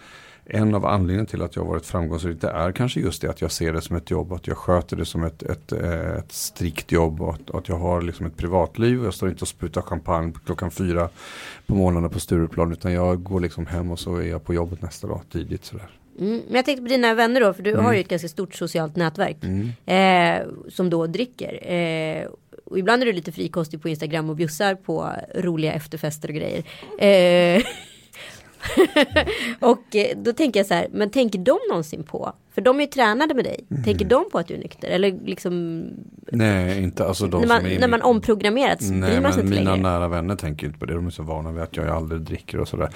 en 0.49 0.75
av 0.75 0.85
anledningarna 0.85 1.25
till 1.25 1.41
att 1.41 1.55
jag 1.55 1.63
har 1.63 1.69
varit 1.69 1.85
framgångsrik 1.85 2.41
det 2.41 2.47
är 2.49 2.71
kanske 2.71 2.99
just 2.99 3.21
det 3.21 3.29
att 3.29 3.41
jag 3.41 3.51
ser 3.51 3.73
det 3.73 3.81
som 3.81 3.95
ett 3.95 4.11
jobb, 4.11 4.33
att 4.33 4.47
jag 4.47 4.57
sköter 4.57 4.95
det 4.95 5.05
som 5.05 5.23
ett, 5.23 5.43
ett, 5.43 5.71
eh, 5.71 6.15
ett 6.17 6.31
strikt 6.31 6.91
jobb 6.91 7.21
och 7.21 7.33
att, 7.33 7.55
att 7.55 7.69
jag 7.69 7.75
har 7.77 8.01
liksom 8.01 8.25
ett 8.25 8.37
privatliv. 8.37 9.03
Jag 9.03 9.13
står 9.13 9.29
inte 9.29 9.41
och 9.41 9.47
sprutar 9.47 9.81
champagne 9.81 10.33
klockan 10.45 10.71
fyra 10.71 11.09
på 11.65 11.75
morgonen 11.75 12.09
på 12.09 12.19
Stureplan 12.19 12.71
utan 12.71 12.93
jag 12.93 13.23
går 13.23 13.39
liksom 13.39 13.65
hem 13.65 13.91
och 13.91 13.99
så 13.99 14.15
är 14.15 14.29
jag 14.29 14.43
på 14.43 14.53
jobbet 14.53 14.81
nästa 14.81 15.07
dag 15.07 15.21
tidigt 15.31 15.65
sådär. 15.65 15.89
Mm. 16.19 16.41
Men 16.47 16.55
jag 16.55 16.65
tänkte 16.65 16.81
på 16.83 16.89
dina 16.89 17.13
vänner 17.13 17.41
då, 17.41 17.53
för 17.53 17.63
du 17.63 17.71
Mm. 17.71 17.85
har 17.85 17.93
ju 17.93 17.99
ett 17.99 18.07
ganska 18.07 18.27
stort 18.27 18.55
socialt 18.55 18.95
nätverk. 18.95 19.37
Mm. 19.43 19.71
Eh, 19.85 20.47
som 20.69 20.89
då 20.89 21.07
dricker. 21.07 21.71
Eh, 21.71 22.27
och 22.65 22.79
ibland 22.79 23.01
är 23.01 23.05
du 23.05 23.13
lite 23.13 23.31
frikostig 23.31 23.81
på 23.81 23.89
Instagram 23.89 24.29
och 24.29 24.35
bjussar 24.35 24.75
på 24.75 25.11
roliga 25.35 25.73
efterfester 25.73 26.29
och 26.29 26.35
grejer. 26.35 26.63
Eh, 26.99 27.63
och 29.59 29.95
eh, 29.95 30.17
då 30.17 30.33
tänker 30.33 30.59
jag 30.59 30.67
så 30.67 30.73
här, 30.73 30.87
men 30.91 31.09
tänker 31.09 31.39
de 31.39 31.57
någonsin 31.69 32.03
på, 32.03 32.33
för 32.55 32.61
de 32.61 32.77
är 32.77 32.81
ju 32.81 32.87
tränade 32.87 33.33
med 33.33 33.45
dig, 33.45 33.65
tänker 33.85 34.05
de 34.05 34.29
på 34.31 34.39
att 34.39 34.47
du 34.47 34.53
är 34.53 34.57
nykter? 34.57 34.87
Eller 34.87 35.19
liksom, 35.25 35.83
Nej, 36.31 36.83
inte 36.83 37.05
alltså 37.05 37.27
de 37.27 37.41
när 37.41 37.47
man, 37.47 37.61
som 37.61 37.69
är 37.71 37.79
när 37.79 37.87
man 37.87 38.01
omprogrammerats 38.01 38.89
Nej, 38.91 39.09
bryr 39.11 39.21
man 39.21 39.33
sig 39.33 39.43
inte 39.43 39.55
mina 39.55 39.71
längre. 39.75 39.89
nära 39.89 40.07
vänner 40.07 40.35
tänker 40.35 40.67
inte 40.67 40.79
på 40.79 40.85
det. 40.85 40.93
De 40.93 41.07
är 41.07 41.11
så 41.11 41.23
vana 41.23 41.51
vid 41.51 41.63
att 41.63 41.77
jag 41.77 41.87
aldrig 41.87 42.21
dricker 42.21 42.59
och 42.59 42.67
sådär. 42.67 42.89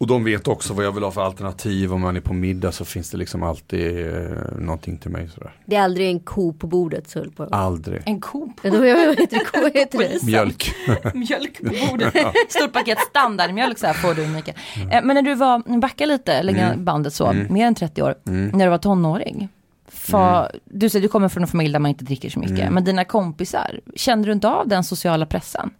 Och 0.00 0.06
de 0.06 0.24
vet 0.24 0.48
också 0.48 0.74
vad 0.74 0.84
jag 0.84 0.92
vill 0.92 1.02
ha 1.02 1.10
för 1.10 1.20
alternativ. 1.22 1.92
Om 1.92 2.00
man 2.00 2.16
är 2.16 2.20
på 2.20 2.32
middag 2.34 2.72
så 2.72 2.84
finns 2.84 3.10
det 3.10 3.16
liksom 3.16 3.42
alltid 3.42 4.06
eh, 4.06 4.30
någonting 4.58 4.98
till 4.98 5.10
mig 5.10 5.28
sådär. 5.34 5.52
Det 5.66 5.76
är 5.76 5.82
aldrig 5.82 6.08
en 6.10 6.20
ko 6.20 6.52
på 6.52 6.66
bordet. 6.66 7.10
Så 7.10 7.24
på. 7.30 7.44
Aldrig. 7.44 8.02
En 8.06 8.20
ko 8.20 8.52
på 8.62 8.68
Då, 8.68 8.78
vad 8.78 8.86
heter 8.88 9.26
det? 9.38 9.44
Ko 9.44 9.70
heter 9.78 9.98
det? 9.98 10.22
Mjölk. 10.26 10.74
mjölk 11.14 11.58
på 11.58 11.64
bordet. 11.90 12.14
Stort 12.48 12.72
paket 12.72 12.98
standardmjölk 13.10 13.78
så 13.78 13.86
här 13.86 13.94
får 13.94 14.14
du 14.14 14.26
Mikael. 14.26 14.56
Eh, 14.76 15.02
Men 15.04 15.06
när 15.14 15.22
du 15.22 15.34
var, 15.34 15.78
backa 15.80 16.06
lite, 16.06 16.42
lägga 16.42 16.66
Mm. 16.72 16.84
bandet 16.84 17.14
så, 17.14 17.32
mer 17.48 17.66
än 17.66 17.74
30 17.74 18.02
år, 18.02 18.14
när 18.24 18.64
du 18.64 18.70
var 18.70 18.78
tonåring. 18.78 19.48
Fa, 19.88 20.38
Mm. 20.46 20.60
Du 20.64 20.88
säger 20.88 21.02
du 21.02 21.08
kommer 21.08 21.28
från 21.28 21.42
en 21.42 21.48
familj 21.48 21.72
där 21.72 21.78
man 21.78 21.88
inte 21.88 22.04
dricker 22.04 22.30
så 22.30 22.38
mycket, 22.40 22.72
men 22.72 22.84
dina 22.84 23.04
kompisar, 23.04 23.80
kände 23.96 24.28
du 24.28 24.32
inte 24.32 24.48
av 24.48 24.68
den 24.68 24.84
sociala 24.84 25.26
pressen? 25.26 25.70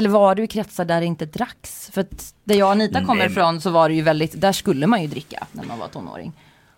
Eller 0.00 0.10
var 0.10 0.34
du 0.34 0.44
i 0.44 0.46
kretsar 0.46 0.84
där 0.84 1.00
det 1.00 1.06
inte 1.06 1.26
dracks? 1.26 1.90
För 1.92 2.00
att 2.00 2.34
där 2.44 2.54
jag 2.54 2.66
och 2.66 2.72
Anita 2.72 3.04
kommer 3.04 3.26
ifrån 3.26 3.60
så 3.60 3.70
var 3.70 3.88
det 3.88 3.94
ju 3.94 4.02
väldigt, 4.02 4.40
där 4.40 4.52
skulle 4.52 4.86
man 4.86 5.02
ju 5.02 5.08
dricka 5.08 5.46
när 5.52 5.64
man 5.64 5.78
var 5.78 5.88
tonåring. 5.88 6.32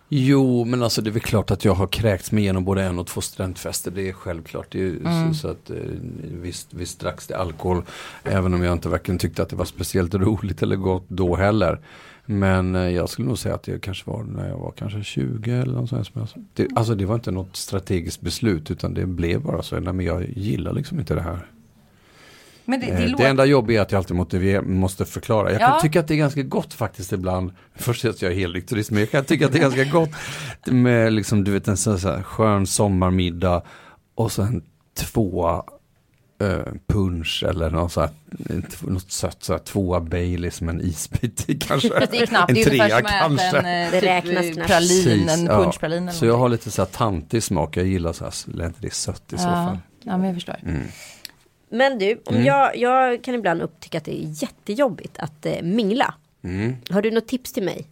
Jo, 0.09 0.65
men 0.65 0.83
alltså 0.83 1.01
det 1.01 1.09
är 1.09 1.11
väl 1.11 1.21
klart 1.21 1.51
att 1.51 1.65
jag 1.65 1.73
har 1.73 1.87
kräkts 1.87 2.31
mig 2.31 2.43
igenom 2.43 2.65
både 2.65 2.83
en 2.83 2.99
och 2.99 3.07
två 3.07 3.21
studentfester. 3.21 3.91
Det 3.91 4.09
är 4.09 4.13
självklart. 4.13 4.67
Det 4.69 4.77
är 4.77 4.81
ju 4.81 5.03
så, 5.03 5.33
så 5.33 5.47
att 5.47 5.69
eh, 5.69 5.75
visst, 6.21 6.73
visst 6.73 6.99
dracks 6.99 7.27
det 7.27 7.37
alkohol. 7.37 7.83
Även 8.23 8.53
om 8.53 8.63
jag 8.63 8.73
inte 8.73 8.89
verkligen 8.89 9.19
tyckte 9.19 9.43
att 9.43 9.49
det 9.49 9.55
var 9.55 9.65
speciellt 9.65 10.13
roligt 10.13 10.61
eller 10.61 10.75
gott 10.75 11.05
då 11.07 11.35
heller. 11.35 11.79
Men 12.25 12.75
eh, 12.75 12.89
jag 12.89 13.09
skulle 13.09 13.27
nog 13.27 13.37
säga 13.37 13.55
att 13.55 13.63
det 13.63 13.81
kanske 13.81 14.11
var 14.11 14.23
när 14.23 14.49
jag 14.49 14.57
var 14.57 14.71
kanske 14.71 15.03
20 15.03 15.51
eller 15.51 15.73
något 15.73 15.89
sånt. 15.89 16.35
Det, 16.53 16.67
alltså 16.75 16.95
det 16.95 17.05
var 17.05 17.15
inte 17.15 17.31
något 17.31 17.55
strategiskt 17.55 18.21
beslut 18.21 18.71
utan 18.71 18.93
det 18.93 19.05
blev 19.05 19.41
bara 19.41 19.61
så. 19.61 19.79
Nej, 19.79 19.93
men 19.93 20.05
jag 20.05 20.29
gillar 20.29 20.73
liksom 20.73 20.99
inte 20.99 21.15
det 21.15 21.21
här. 21.21 21.47
Men 22.65 22.79
det, 22.79 22.85
Eh, 22.87 22.95
det, 22.97 23.01
Det, 23.03 23.07
låter... 23.07 23.29
enda 23.29 23.45
jobbiga 23.45 23.79
är 23.79 23.83
att 23.85 23.91
jag 23.91 23.99
alltid 23.99 24.17
motiver- 24.17 24.61
måste 24.61 25.05
förklara. 25.05 25.51
Jag 25.51 25.59
kan 25.59 25.69
Ja. 25.69 25.79
tycka 25.79 25.99
att 25.99 26.07
det 26.07 26.13
är 26.13 26.17
ganska 26.17 26.43
gott 26.43 26.73
faktiskt 26.73 27.11
ibland. 27.11 27.51
Först 27.75 28.05
att 28.05 28.21
jag 28.21 28.31
är 28.31 28.35
helnykterist, 28.35 28.91
men 28.91 28.99
jag 28.99 29.11
kan 29.11 29.25
tycka 29.25 29.45
att 29.45 29.51
det 29.51 29.57
är 29.57 29.61
ganska 29.61 29.83
gott 29.83 30.09
med 30.65 31.13
liksom, 31.13 31.43
du 31.43 31.51
vet, 31.51 31.67
en 31.67 31.77
sån 31.77 31.97
här 31.97 32.23
skön 32.23 32.67
sommarmiddag 32.67 33.61
och 34.15 34.31
sen 34.31 34.63
två 34.97 35.63
eh, 36.41 36.73
punch 36.87 37.43
eller 37.49 37.69
något, 37.69 37.91
så 37.91 38.01
här, 38.01 38.09
något 38.81 39.11
sött, 39.11 39.43
så 39.43 39.53
här, 39.53 39.59
tvåa 39.59 39.99
Baileys 39.99 40.61
med 40.61 40.75
en 40.75 40.81
isbit 40.81 41.49
i 41.49 41.55
kanske. 41.59 41.89
Det 42.11 42.17
är 42.21 42.25
knappt, 42.25 42.49
en 42.49 42.55
det 42.55 42.61
är 42.61 42.65
trea 42.65 43.01
kanske. 43.01 43.57
en 43.57 43.65
eh, 43.65 43.91
Det 43.91 43.99
typ, 43.99 44.03
räknas 44.03 44.45
eh, 44.45 44.53
knappt. 44.53 44.67
pralin, 44.69 45.29
en 45.29 45.45
ja. 45.45 45.63
punschpralin 45.63 46.03
eller 46.03 46.11
Så 46.11 46.25
jag 46.25 46.37
har 46.37 46.49
lite 46.49 46.71
så 46.71 46.81
här 46.81 46.89
tantig 46.89 47.43
smak, 47.43 47.77
jag 47.77 47.85
gillar 47.85 48.13
så 48.13 48.23
här, 48.23 48.65
inte 48.65 48.79
det 48.81 48.93
sött 48.93 49.33
i 49.33 49.37
så 49.37 49.43
fall. 49.43 49.53
Ja, 49.73 49.77
ja, 50.03 50.17
men 50.17 50.25
jag 50.25 50.35
förstår. 50.35 50.55
Men 51.73 51.99
du, 51.99 52.21
om 52.25 52.33
Mm. 52.35 52.45
jag, 52.45 52.77
jag 52.77 53.23
kan 53.23 53.35
ibland 53.35 53.61
upptycka 53.61 53.97
att 53.97 54.05
det 54.05 54.23
är 54.23 54.43
jättejobbigt 54.43 55.17
att 55.17 55.45
eh, 55.45 55.61
mingla. 55.61 56.13
Mm. 56.43 56.75
Har 56.89 57.01
du 57.01 57.11
något 57.11 57.27
tips 57.27 57.53
till 57.53 57.63
mig? 57.63 57.87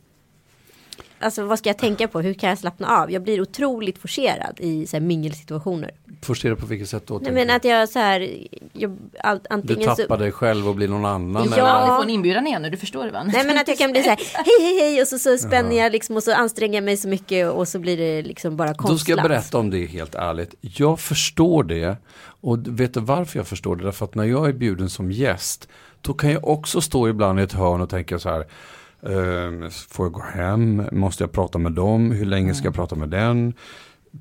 Alltså 1.21 1.43
vad 1.43 1.59
ska 1.59 1.69
jag 1.69 1.77
tänka 1.77 2.07
på? 2.07 2.21
Hur 2.21 2.33
kan 2.33 2.49
jag 2.49 2.57
slappna 2.57 3.01
av? 3.01 3.11
Jag 3.11 3.23
blir 3.23 3.41
otroligt 3.41 3.97
forcerad 3.97 4.59
i 4.59 4.87
så 4.87 4.95
här, 4.97 5.01
mingelsituationer. 5.01 5.91
Forcera 6.21 6.55
på 6.55 6.65
vilket 6.65 6.89
sätt 6.89 7.07
då? 7.07 7.19
Nej 7.23 7.31
men 7.31 7.47
du? 7.47 7.53
att 7.53 7.63
jag 7.63 7.89
så 7.89 7.99
här, 7.99 8.47
jag, 8.73 8.97
allt, 9.19 9.43
Du 9.43 9.49
antingen 9.49 9.95
tappar 9.95 10.17
så... 10.17 10.17
dig 10.17 10.31
själv 10.31 10.69
och 10.69 10.75
blir 10.75 10.87
någon 10.87 11.05
annan? 11.05 11.47
Ja. 11.49 11.53
eller? 11.53 11.63
aldrig 11.63 11.97
få 11.97 12.03
en 12.03 12.09
inbjudan 12.09 12.47
igen 12.47 12.61
nu, 12.61 12.69
du 12.69 12.77
förstår 12.77 13.05
det 13.05 13.11
va? 13.11 13.23
Nej 13.23 13.45
men 13.45 13.57
att 13.57 13.67
jag 13.67 13.77
kan 13.77 13.91
bli 13.91 14.03
så 14.03 14.09
här, 14.09 14.19
hej 14.33 14.67
hej 14.67 14.79
hej 14.79 15.01
och 15.01 15.07
så, 15.07 15.19
så 15.19 15.37
spänner 15.37 15.77
jag 15.77 15.91
liksom 15.91 16.15
och 16.15 16.23
så 16.23 16.33
anstränger 16.33 16.75
jag 16.75 16.83
mig 16.83 16.97
så 16.97 17.07
mycket 17.07 17.51
och 17.51 17.67
så 17.67 17.79
blir 17.79 17.97
det 17.97 18.21
liksom 18.21 18.57
bara 18.57 18.73
konstlat. 18.73 18.91
Då 18.91 18.97
ska 18.97 19.11
jag 19.11 19.23
berätta 19.23 19.57
om 19.57 19.69
det 19.69 19.85
helt 19.85 20.15
ärligt. 20.15 20.55
Jag 20.61 20.99
förstår 20.99 21.63
det. 21.63 21.97
Och 22.23 22.57
vet 22.79 22.93
du 22.93 22.99
varför 22.99 23.39
jag 23.39 23.47
förstår 23.47 23.75
det? 23.75 23.83
Därför 23.83 24.05
att 24.05 24.15
när 24.15 24.23
jag 24.23 24.47
är 24.49 24.53
bjuden 24.53 24.89
som 24.89 25.11
gäst. 25.11 25.67
Då 26.01 26.13
kan 26.13 26.31
jag 26.31 26.47
också 26.47 26.81
stå 26.81 27.09
ibland 27.09 27.39
i 27.39 27.43
ett 27.43 27.53
hörn 27.53 27.81
och 27.81 27.89
tänka 27.89 28.19
så 28.19 28.29
här. 28.29 28.45
Ehm, 29.03 29.72
får 29.72 30.05
jag 30.05 30.13
gå 30.13 30.22
hem? 30.22 30.84
Måste 30.91 31.24
jag 31.24 31.31
prata 31.31 31.58
med 31.58 31.72
dem? 31.72 32.12
Hur 32.12 32.25
länge 32.25 32.53
ska 32.53 32.65
jag 32.65 32.75
prata 32.75 32.96
med 32.96 33.10
den? 33.10 33.53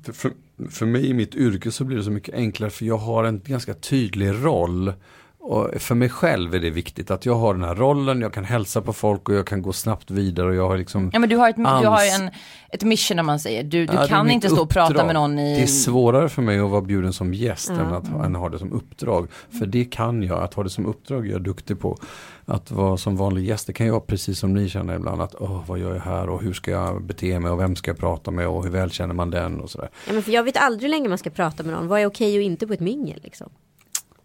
För, 0.03 0.13
för, 0.13 0.31
för 0.69 0.85
mig 0.85 1.07
i 1.07 1.13
mitt 1.13 1.35
yrke 1.35 1.71
så 1.71 1.83
blir 1.83 1.97
det 1.97 2.03
så 2.03 2.11
mycket 2.11 2.35
enklare. 2.35 2.69
För 2.69 2.85
jag 2.85 2.97
har 2.97 3.23
en 3.23 3.41
ganska 3.45 3.73
tydlig 3.73 4.29
roll. 4.43 4.93
Och 5.43 5.69
för 5.81 5.95
mig 5.95 6.09
själv 6.09 6.55
är 6.55 6.59
det 6.59 6.69
viktigt 6.69 7.11
att 7.11 7.25
jag 7.25 7.35
har 7.35 7.53
den 7.53 7.63
här 7.63 7.75
rollen. 7.75 8.21
Jag 8.21 8.33
kan 8.33 8.43
hälsa 8.43 8.81
på 8.81 8.93
folk 8.93 9.29
och 9.29 9.35
jag 9.35 9.47
kan 9.47 9.61
gå 9.61 9.73
snabbt 9.73 10.11
vidare. 10.11 10.47
Och 10.49 10.55
jag 10.55 10.67
har 10.69 10.77
liksom 10.77 11.09
Ja 11.13 11.19
men 11.19 11.29
du 11.29 11.35
har, 11.37 11.49
ett, 11.49 11.55
du 11.55 11.63
har 11.63 11.97
Ans- 11.97 12.21
en, 12.21 12.29
ett 12.69 12.83
mission 12.83 13.19
om 13.19 13.25
man 13.25 13.39
säger. 13.39 13.63
Du, 13.63 13.85
du 13.85 13.93
Ja, 13.93 14.07
kan 14.07 14.31
inte 14.31 14.49
stå 14.49 14.61
och 14.61 14.69
prata 14.69 14.91
uppdrag. 14.93 15.05
med 15.05 15.15
någon 15.15 15.39
i... 15.39 15.55
Det 15.55 15.61
är 15.61 15.67
svårare 15.67 16.29
för 16.29 16.41
mig 16.41 16.59
att 16.59 16.69
vara 16.69 16.81
bjuden 16.81 17.13
som 17.13 17.33
gäst 17.33 17.69
än 17.69 17.79
att 17.93 18.07
ha, 18.07 18.25
än 18.25 18.35
ha 18.35 18.49
det 18.49 18.59
som 18.59 18.71
uppdrag. 18.73 19.27
För 19.59 19.65
det 19.65 19.85
kan 19.85 20.23
jag, 20.23 20.39
att 20.43 20.53
ha 20.53 20.63
det 20.63 20.69
som 20.69 20.85
uppdrag 20.85 21.27
är 21.27 21.31
jag 21.31 21.41
duktig 21.43 21.79
på. 21.79 21.97
Att 22.45 22.71
vara 22.71 22.97
som 22.97 23.17
vanlig 23.17 23.45
gäst, 23.45 23.67
det 23.67 23.73
kan 23.73 23.87
jag 23.87 24.07
precis 24.07 24.39
som 24.39 24.53
ni 24.53 24.69
känner 24.69 24.95
ibland. 24.95 25.21
Att 25.21 25.35
åh, 25.39 25.63
vad 25.67 25.79
gör 25.79 25.93
jag 25.93 26.01
här 26.01 26.29
och 26.29 26.41
hur 26.41 26.53
ska 26.53 26.71
jag 26.71 27.03
bete 27.03 27.39
mig 27.39 27.51
och 27.51 27.59
vem 27.59 27.75
ska 27.75 27.91
jag 27.91 27.97
prata 27.97 28.31
med 28.31 28.47
och 28.47 28.63
hur 28.63 28.71
väl 28.71 28.91
känner 28.91 29.13
man 29.13 29.29
den 29.31 29.59
och 29.61 29.69
sådär. 29.69 29.89
Ja, 30.07 30.13
men 30.13 30.23
för 30.23 30.31
jag 30.31 30.43
vet 30.43 30.57
aldrig 30.57 30.81
hur 30.81 30.89
länge 30.89 31.09
man 31.09 31.17
ska 31.17 31.29
prata 31.29 31.63
med 31.63 31.73
någon. 31.73 31.87
Vad 31.87 31.99
är 32.01 32.05
okej 32.05 32.37
och 32.37 32.43
inte 32.43 32.67
på 32.67 32.73
ett 32.73 32.79
mingel 32.79 33.19
liksom? 33.23 33.49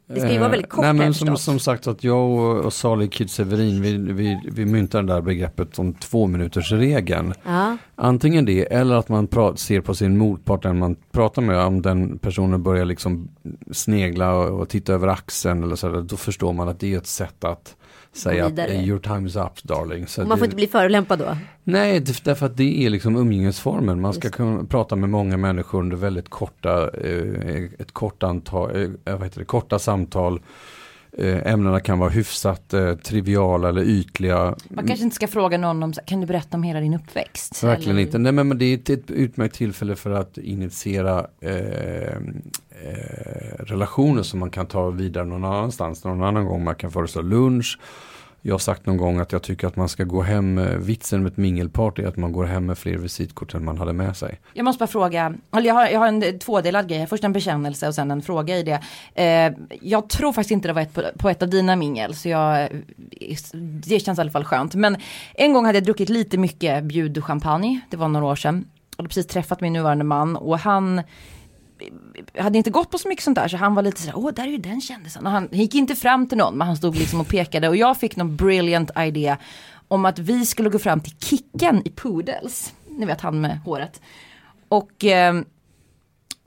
Det 0.09 0.21
ska 0.21 0.33
ju 0.33 0.39
vara 0.39 0.49
väldigt 0.49 0.71
kort 0.71 0.85
Eh, 0.85 0.93
Nej, 0.93 1.05
men 1.05 1.15
som, 1.15 1.37
som 1.37 1.59
sagt 1.59 1.87
att 1.87 2.05
jag 2.05 2.31
och, 2.31 2.65
och 2.65 2.73
Salig 2.73 3.13
Kid 3.13 3.31
Severin 3.31 3.83
vi, 3.83 3.97
vi, 4.13 4.41
vi 4.53 4.65
myntar 4.67 5.03
det 5.03 5.13
där 5.15 5.21
begreppet 5.21 5.79
om 5.79 5.95
två 5.95 6.27
minuters 6.27 6.73
regeln. 6.73 7.35
Ja. 7.45 7.77
Antingen 7.95 8.45
det 8.45 8.73
eller 8.73 8.95
att 8.95 9.09
man 9.09 9.29
pra- 9.29 9.57
ser 9.57 9.81
på 9.81 9.95
sin 9.95 10.19
motpart 10.19 10.65
när 10.65 10.73
man 10.73 10.97
pratar 11.13 11.43
med 11.43 11.59
om 11.59 11.83
den 11.83 12.19
personen 12.19 12.63
börjar 12.63 12.85
liksom 12.85 13.29
snegla 13.73 14.35
och, 14.35 14.61
och 14.61 14.69
titta 14.69 14.93
över 14.93 15.09
axeln 15.09 15.63
eller 15.63 15.77
så 15.77 15.89
där, 15.89 16.03
då 16.03 16.17
förstår 16.17 16.53
man 16.53 16.69
att 16.69 16.81
det 16.81 16.95
är 16.95 16.99
ett 16.99 17.07
sätt 17.07 17.45
att 17.45 17.77
säga 18.17 18.45
att 18.47 18.53
vidare. 18.53 18.71
"Eh, 18.73 18.89
your 18.89 18.99
time 18.99 19.29
is 19.29 19.37
up 19.37 19.63
darling. 19.63 20.07
Så 20.07 20.23
Och 20.23 20.29
man 20.29 20.37
det, 20.37 20.39
får 20.39 20.45
inte 20.45 20.57
bli 20.57 20.67
förolämpad 20.67 21.19
då? 21.19 21.37
Nej, 21.65 22.01
därför 22.25 22.47
att 22.47 22.57
det 22.57 22.85
är 22.87 22.91
liksom 22.91 23.17
umgängesformen. 23.17 24.01
Man 24.01 24.13
ska 24.15 24.31
kunna 24.31 24.65
prata 24.65 24.97
med 24.97 25.11
många 25.11 25.37
människor 25.37 25.81
under 25.81 25.97
väldigt 25.97 26.29
korta, 26.29 26.91
eh, 26.91 27.63
ett 27.79 27.93
kort 27.93 28.23
antal, 28.23 28.77
eh, 28.77 28.89
vad 29.05 29.23
heter 29.25 29.39
det, 29.39 29.45
korta 29.45 29.79
samtal. 29.79 30.41
Eh, 31.19 31.53
ämnena 31.53 31.81
kan 31.81 31.99
vara 31.99 32.11
hyfsat 32.11 32.75
eh, 32.75 32.95
triviala 32.95 33.69
eller 33.69 33.83
ytliga. 33.83 34.55
Man 34.69 34.87
kanske 34.87 35.05
inte 35.05 35.17
ska 35.17 35.29
fråga 35.29 35.59
någon 35.59 35.83
om, 35.83 35.93
kan 35.93 36.21
du 36.21 36.27
berätta 36.27 36.57
om 36.57 36.63
hela 36.63 36.81
din 36.81 36.95
uppväxt? 36.95 37.65
Verkligen 37.65 37.91
Eller- 37.91 38.03
inte. 38.07 38.19
Nej 38.19 38.33
men 38.33 38.49
men 38.49 38.59
det 38.59 38.65
är 38.65 38.75
ett, 38.75 38.91
ett 38.91 39.11
utmärkt 39.11 39.55
tillfälle 39.55 39.97
för 39.97 40.11
att 40.11 40.39
initiera 40.39 41.27
eh, 41.41 41.53
eh, 41.53 42.19
relationer 43.59 44.23
som 44.23 44.41
man 44.41 44.51
kan 44.51 44.67
ta 44.67 44.91
vidare 44.91 45.25
någon 45.25 45.45
annanstans. 45.45 46.05
Någon 46.05 46.23
annan 46.23 46.47
gång 46.47 46.65
man 46.65 46.75
kan 46.75 46.91
föreslå 46.91 47.23
lunch. 47.23 47.79
Jag 48.47 48.55
har 48.55 48.59
sagt 48.59 48.87
någon 48.87 48.97
gång 48.97 49.19
att 49.19 49.33
jag 49.33 49.43
tycker 49.43 49.67
att 49.67 49.77
man 49.77 49.89
ska 49.89 50.05
gå 50.05 50.23
hem, 50.23 50.61
vitsen 50.79 51.23
med 51.23 51.33
ett 51.33 51.37
mingelparty 51.37 52.03
är 52.03 52.07
att 52.07 52.17
man 52.17 52.33
går 52.33 52.45
hem 52.45 52.67
med 52.67 52.79
fler 52.79 52.99
visitkort 52.99 53.55
än 53.55 53.65
man 53.65 53.79
hade 53.79 53.93
med 53.93 54.17
sig. 54.17 54.41
Jag 54.53 54.65
måste 54.65 54.79
bara 54.79 54.87
fråga, 54.87 55.35
eller 55.57 55.67
jag 55.67 55.75
har, 55.75 55.89
jag 55.89 55.99
har 55.99 56.09
en 56.09 56.39
tvådelad 56.39 56.89
grej, 56.89 57.07
först 57.07 57.25
en 57.25 57.33
bekännelse 57.33 57.89
och 57.89 57.95
sen 57.95 58.11
en 58.11 58.23
fråga 58.23 58.57
i 58.57 58.63
det. 58.63 58.81
Eh, 59.15 59.53
jag 59.81 60.09
tror 60.09 60.33
faktiskt 60.33 60.51
inte 60.51 60.69
det 60.69 60.73
var 60.73 60.83
ett 60.83 60.95
på, 60.95 61.03
på 61.19 61.29
ett 61.29 61.43
av 61.43 61.49
dina 61.49 61.77
mingel, 61.77 62.15
så 62.15 62.29
jag, 62.29 62.69
det 63.61 64.01
känns 64.01 64.19
i 64.19 64.21
alla 64.21 64.31
fall 64.31 64.45
skönt. 64.45 64.75
Men 64.75 64.97
en 65.35 65.53
gång 65.53 65.65
hade 65.65 65.79
jag 65.79 65.85
druckit 65.85 66.09
lite 66.09 66.39
mycket 66.39 66.85
bjudchampagne, 66.85 67.81
det 67.91 67.97
var 67.97 68.09
några 68.09 68.27
år 68.27 68.37
sedan. 68.37 68.65
Jag 68.97 69.03
hade 69.03 69.09
precis 69.09 69.27
träffat 69.27 69.61
min 69.61 69.73
nuvarande 69.73 70.05
man 70.05 70.37
och 70.37 70.59
han 70.59 71.03
hade 72.39 72.59
inte 72.59 72.71
gått 72.71 72.91
på 72.91 72.99
så 72.99 73.09
mycket 73.09 73.25
sånt 73.25 73.37
där 73.37 73.49
så 73.49 73.57
han 73.57 73.75
var 73.75 73.83
lite 73.83 74.01
sådär, 74.01 74.19
åh 74.19 74.33
där 74.33 74.43
är 74.43 74.49
ju 74.49 74.59
den 74.59 74.81
kändisen. 74.81 75.27
Och 75.27 75.33
han 75.33 75.49
gick 75.53 75.75
inte 75.75 75.95
fram 75.95 76.29
till 76.29 76.39
någon 76.39 76.59
men 76.59 76.67
han 76.67 76.77
stod 76.77 76.97
liksom 76.97 77.21
och 77.21 77.29
pekade 77.29 77.69
och 77.69 77.77
jag 77.77 77.97
fick 77.97 78.17
någon 78.17 78.37
brilliant 78.37 78.91
idé 78.99 79.37
om 79.89 80.05
att 80.05 80.19
vi 80.19 80.47
skulle 80.47 80.71
gå 80.71 80.79
fram 80.79 81.01
till 81.01 81.17
Kicken 81.19 81.83
i 81.85 81.91
Poodles. 81.91 82.75
Ni 82.89 83.07
vet 83.07 83.21
han 83.21 83.41
med 83.41 83.59
håret. 83.59 84.01
Och 84.69 85.05
eh, 85.05 85.35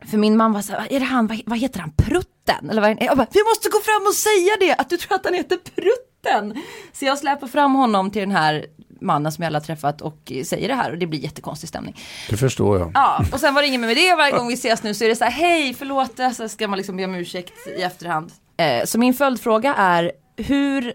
för 0.06 0.18
min 0.18 0.38
man 0.38 0.54
var 0.54 0.62
så 0.62 0.74
här, 0.74 0.94
är 0.94 1.00
det 1.00 1.06
han, 1.06 1.28
vad, 1.28 1.42
vad 1.46 1.60
heter 1.60 1.80
han, 1.80 1.92
Prutten? 1.92 2.70
Eller 2.70 2.82
vad, 2.82 2.92
är 2.92 2.96
det? 2.96 3.06
jag 3.06 3.18
bara, 3.18 3.28
vi 3.32 3.44
måste 3.44 3.70
gå 3.70 3.80
fram 3.80 4.08
och 4.08 4.14
säga 4.14 4.58
det, 4.60 4.82
att 4.82 4.90
du 4.90 4.98
tror 4.98 5.16
att 5.16 5.26
han 5.26 5.34
heter 5.34 5.58
Prutten. 5.58 6.64
Så 6.94 7.06
jag 7.06 7.18
släpper 7.18 7.48
fram 7.48 7.74
honom 7.76 8.12
till 8.12 8.22
den 8.22 8.32
här 8.32 8.66
mannen 9.02 9.32
som 9.32 9.42
jag 9.42 9.50
alla 9.50 9.62
träffat 9.62 10.02
och 10.02 10.32
säger 10.46 10.68
det 10.68 10.74
här 10.74 10.92
och 10.92 10.98
det 10.98 11.08
blir 11.08 11.20
jättekonstig 11.20 11.70
stämning. 11.70 11.96
Det 12.30 12.38
förstår 12.38 12.80
jag. 12.80 12.92
Ja, 12.94 13.26
och 13.32 13.40
sen 13.40 13.54
var 13.54 13.62
det 13.62 13.68
ingen 13.68 13.82
med 13.82 13.98
det. 13.98 14.16
Varje 14.16 14.32
gång 14.32 14.48
vi 14.48 14.54
ses 14.54 14.84
nu 14.84 14.94
så 14.94 15.04
är 15.04 15.10
det 15.10 15.16
så 15.16 15.24
här, 15.24 15.32
hej, 15.32 15.74
förlåt, 15.74 16.20
så 16.36 16.50
ska 16.50 16.68
man 16.68 16.78
liksom 16.78 16.98
be 16.98 17.06
om 17.06 17.16
ursäkt 17.16 17.54
i 17.78 17.82
efterhand. 17.82 18.32
Eh, 18.58 18.86
så 18.86 19.00
min 19.00 19.14
följdfråga 19.14 19.76
är, 19.76 20.12
hur 20.38 20.94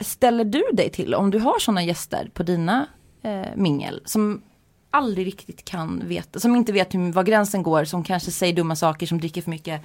ställer 0.00 0.44
du 0.44 0.62
dig 0.72 0.90
till 0.90 1.14
om 1.14 1.30
du 1.30 1.38
har 1.38 1.58
sådana 1.58 1.82
gäster 1.82 2.30
på 2.34 2.42
dina 2.42 2.86
eh, 3.22 3.56
mingel 3.56 4.02
som 4.04 4.42
aldrig 4.90 5.26
riktigt 5.26 5.64
kan 5.64 6.02
veta, 6.08 6.40
som 6.40 6.56
inte 6.56 6.72
vet 6.72 6.94
hur, 6.94 7.12
var 7.12 7.22
gränsen 7.22 7.62
går, 7.62 7.84
som 7.84 8.04
kanske 8.04 8.30
säger 8.30 8.52
dumma 8.52 8.76
saker, 8.76 9.06
som 9.06 9.20
dricker 9.20 9.42
för 9.42 9.50
mycket. 9.50 9.82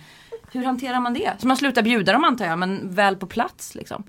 Hur 0.52 0.66
hanterar 0.66 1.00
man 1.00 1.14
det? 1.14 1.32
Så 1.40 1.48
man 1.48 1.58
slutar 1.58 1.82
bjuda 1.82 2.14
dem 2.14 2.24
antar 2.24 2.46
jag, 2.46 2.60
men 2.60 2.96
väl 2.96 3.16
på 3.16 3.28
plats 3.28 3.76
liksom. 3.76 4.04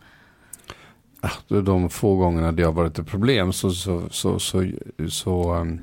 De 1.48 1.90
få 1.90 2.16
gångerna 2.16 2.52
det 2.52 2.62
har 2.62 2.72
varit 2.72 2.98
ett 2.98 3.06
problem 3.06 3.52
så, 3.52 3.70
så, 3.70 4.02
så, 4.10 4.38
så, 4.38 4.70
så, 5.08 5.54
um, 5.54 5.80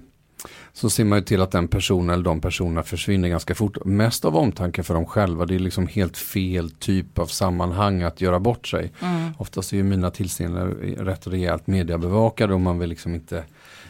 så 0.73 0.89
ser 0.89 1.05
man 1.05 1.19
ju 1.19 1.25
till 1.25 1.41
att 1.41 1.51
den 1.51 1.67
personen 1.67 2.09
eller 2.09 2.23
de 2.23 2.41
personerna 2.41 2.83
försvinner 2.83 3.29
ganska 3.29 3.55
fort. 3.55 3.85
Mest 3.85 4.25
av 4.25 4.35
omtanke 4.35 4.83
för 4.83 4.93
dem 4.93 5.05
själva. 5.05 5.45
Det 5.45 5.55
är 5.55 5.59
liksom 5.59 5.87
helt 5.87 6.17
fel 6.17 6.71
typ 6.71 7.19
av 7.19 7.25
sammanhang 7.25 8.03
att 8.03 8.21
göra 8.21 8.39
bort 8.39 8.67
sig. 8.67 8.91
Mm. 9.01 9.31
Oftast 9.37 9.73
är 9.73 9.77
ju 9.77 9.83
mina 9.83 10.11
tillställningar 10.11 10.65
rätt 11.05 11.27
rejält 11.27 11.67
mediebevakade 11.67 12.53
och 12.53 12.61
man 12.61 12.79
vill 12.79 12.89
liksom 12.89 13.15
inte 13.15 13.43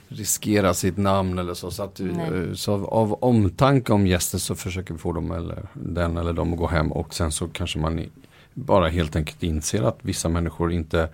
riskera 0.08 0.74
sitt 0.74 0.98
namn 0.98 1.40
eller 1.40 1.54
så. 1.54 1.72
Så, 1.72 1.84
att, 1.84 2.00
eh, 2.00 2.54
så 2.54 2.74
av, 2.74 2.86
av, 2.86 3.14
omtanke 3.14 3.94
om 3.94 4.08
gästen 4.08 4.40
så 4.40 4.56
försöker 4.56 4.94
vi 4.94 5.00
få 5.00 5.12
dem 5.12 5.32
eller 5.32 5.68
den 5.74 6.18
eller 6.18 6.34
dem 6.34 6.54
att 6.54 6.60
gå 6.60 6.68
hem 6.68 6.92
och 6.92 7.14
sen 7.14 7.32
så 7.32 7.48
kanske 7.48 7.80
man 7.80 8.06
bara 8.54 8.88
helt 8.88 9.16
enkelt 9.16 9.44
inser 9.44 9.84
att 9.84 10.00
vissa 10.02 10.30
människor 10.30 10.72
inte 10.72 11.10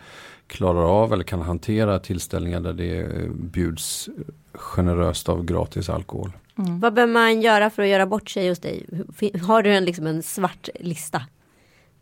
klarar 0.48 1.04
av 1.04 1.14
eller 1.14 1.24
kan 1.24 1.42
hantera 1.42 2.00
tillställningar 2.00 2.60
där 2.60 2.74
det 2.74 3.08
bjuds 3.34 4.10
generöst 4.54 5.30
av 5.30 5.46
gratis 5.46 5.90
alkohol. 5.90 6.32
Mm. 6.58 6.80
Vad 6.80 6.94
behöver 6.94 7.14
man 7.14 7.42
göra 7.42 7.70
för 7.70 7.84
att 7.84 7.90
göra 7.90 8.06
bort 8.06 8.30
sig 8.30 8.50
hos 8.50 8.60
dig? 8.60 8.86
Har 9.44 9.64
du 9.64 9.74
en, 9.74 9.86
liksom 9.86 10.08
en 10.08 10.24
svart 10.24 10.70
lista? 10.80 11.22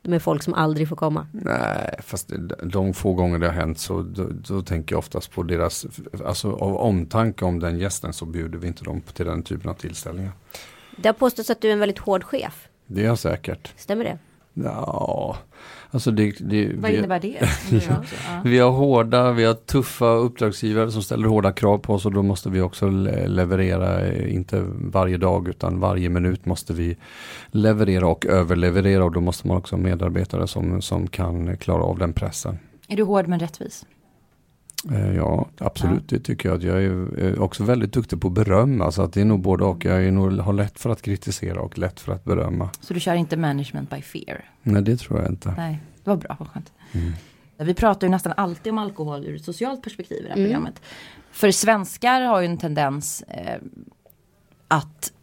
Med 0.01 0.22
folk 0.22 0.44
som 0.44 0.54
aldrig 0.54 0.89
får 0.89 0.96
komma? 0.96 1.27
Nej, 1.32 1.96
fast 2.04 2.32
de 2.63 2.94
få 2.94 3.13
gånger 3.13 3.39
det 3.39 3.46
har 3.46 3.54
hänt 3.54 3.80
så 3.80 4.01
då, 4.01 4.27
då, 4.48 4.62
tänker 4.62 4.94
jag 4.94 5.00
oftast 5.00 5.32
på 5.32 5.44
deras, 5.44 5.86
alltså 6.25 6.51
av 6.51 6.75
omtanke 6.75 7.46
om 7.46 7.60
den 7.60 7.80
gästen 7.80 8.13
så 8.13 8.25
bjuder 8.25 8.58
vi 8.60 8.68
inte 8.68 8.84
dem 8.84 9.01
till 9.13 9.25
den 9.25 9.44
typen 9.44 9.70
av 9.70 9.74
tillställningar. 9.74 10.32
Det 10.98 11.10
har 11.10 11.13
påståtts 11.13 11.50
att 11.50 11.62
du 11.62 11.68
är 11.68 11.74
en 11.74 11.80
väldigt 11.80 12.00
hård 12.00 12.24
chef. 12.24 12.68
Det 12.88 13.01
är 13.01 13.06
jag 13.06 13.20
säkert. 13.20 13.74
Stämmer 13.77 14.04
det? 14.04 14.18
Ja, 14.57 15.38
alltså 15.91 16.12
det, 16.12 16.35
det 16.39 16.74
Vad 16.75 16.91
vi, 16.91 16.97
innebär 16.97 17.19
det? 17.19 17.38
ja. 17.88 18.03
Vi 18.43 18.59
har 18.59 18.71
hårda, 18.71 19.31
vi 19.31 19.45
har 19.45 19.53
tuffa 19.53 20.05
uppdragsgivare 20.05 20.91
som 20.91 21.03
ställer 21.03 21.27
hårda 21.27 21.51
krav 21.51 21.77
på 21.77 21.93
oss 21.93 22.05
och 22.05 22.13
då 22.13 22.24
måste 22.24 22.50
vi 22.50 22.62
också 22.62 22.89
leverera, 22.89 24.13
inte 24.27 24.65
varje 24.69 25.17
dag 25.17 25.47
utan 25.47 25.79
varje 25.79 26.09
minut 26.09 26.45
måste 26.45 26.74
vi 26.74 26.97
leverera 27.51 28.07
och 28.07 28.25
överleverera 28.25 29.03
och 29.03 29.12
då 29.12 29.21
måste 29.21 29.47
man 29.47 29.57
också 29.57 29.75
ha 29.75 29.83
medarbetare 29.83 30.47
som, 30.47 30.81
som 30.81 31.07
kan 31.07 31.57
klara 31.57 31.83
av 31.83 31.97
den 31.97 32.13
pressen. 32.13 32.59
Är 32.88 32.97
du 32.97 33.03
hård 33.03 33.27
men 33.27 33.39
rättvis? 33.39 33.85
Eh, 34.91 35.15
ja, 35.15 35.48
absolut. 35.58 36.03
Ja. 36.08 36.17
Det 36.17 36.20
tycker 36.20 36.50
jag. 36.50 36.63
Jag 36.63 36.84
är 36.84 37.39
också 37.39 37.63
väldigt 37.63 37.94
duktig 37.94 38.22
på 38.22 38.29
beröm. 38.29 38.82
Alltså 38.82 39.01
att 39.01 39.13
det 39.13 39.22
är 39.22 39.25
nog 39.25 39.39
både 39.39 39.63
och. 39.63 39.86
Jag 39.86 40.05
är 40.05 40.12
nog, 40.12 40.39
har 40.39 40.53
lätt 40.53 40.79
för 40.79 40.89
att 40.89 41.01
kritisera 41.01 41.62
och 41.62 41.77
lätt 41.77 42.00
för 42.00 42.12
att 42.12 42.24
berömma. 42.24 42.70
Så 42.82 42.94
du 42.94 43.00
kör 43.00 43.13
inte 43.13 43.38
management 43.38 43.89
by 43.89 44.01
fear? 44.01 44.50
Nej, 44.63 44.82
det 44.82 44.98
tror 44.98 45.22
jag 45.22 45.32
inte. 45.32 45.53
Nej, 45.58 45.79
det 46.03 46.10
var 46.10 46.17
bra. 46.17 46.36
Vad 46.39 46.48
skönt. 46.48 46.72
Mm. 46.91 47.13
Vi 47.58 47.74
pratar 47.74 48.08
ju 48.08 48.12
nästan 48.12 48.34
alltid 48.38 48.72
om 48.72 48.77
alkohol 48.77 49.25
ur 49.25 49.36
ett 49.36 49.46
socialt 49.46 49.82
perspektiv 49.82 50.17
i 50.17 50.22
det 50.22 50.29
här 50.29 50.36
mm. 50.36 50.48
programmet. 50.48 50.82
För 51.32 51.51
svenskar 51.51 52.22
har 52.22 52.41
ju 52.41 52.46
en 52.46 52.58
tendens 52.58 53.22
eh, 53.22 53.60
att 54.67 55.13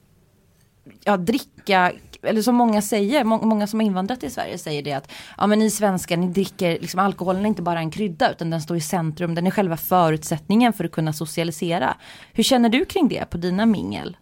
ja, 1.05 1.17
dricka 1.17 1.93
eller 2.23 2.43
som 2.43 2.55
många 2.55 2.83
säger, 2.83 3.25
må, 3.25 3.41
många 3.43 3.67
som 3.67 3.81
har 3.81 3.87
invandrat 3.87 4.21
till 4.21 4.33
Sverige 4.33 4.59
säger 4.59 4.83
det 4.83 4.93
att 4.93 5.13
ja 5.39 5.47
men 5.47 5.59
ni 5.59 5.71
svenskar 5.71 6.17
ni 6.17 6.27
dricker, 6.27 6.79
liksom 6.81 7.01
alkoholen 7.01 7.45
är 7.45 7.49
inte 7.49 7.63
bara 7.63 7.79
en 7.79 7.91
krydda 7.91 8.31
utan 8.33 8.51
den 8.51 8.63
står 8.63 8.77
i 8.77 8.81
centrum, 8.81 9.35
den 9.35 9.47
är 9.47 9.51
själva 9.51 9.77
förutsättningen 9.77 10.73
för 10.73 10.85
att 10.85 10.93
kunna 10.93 11.13
socialisera. 11.13 11.97
Hur 12.33 12.43
känner 12.43 12.69
du 12.69 12.85
kring 12.85 13.09
det 13.09 13.31
på 13.31 13.37
dina 13.37 13.67
mingel? 13.67 14.17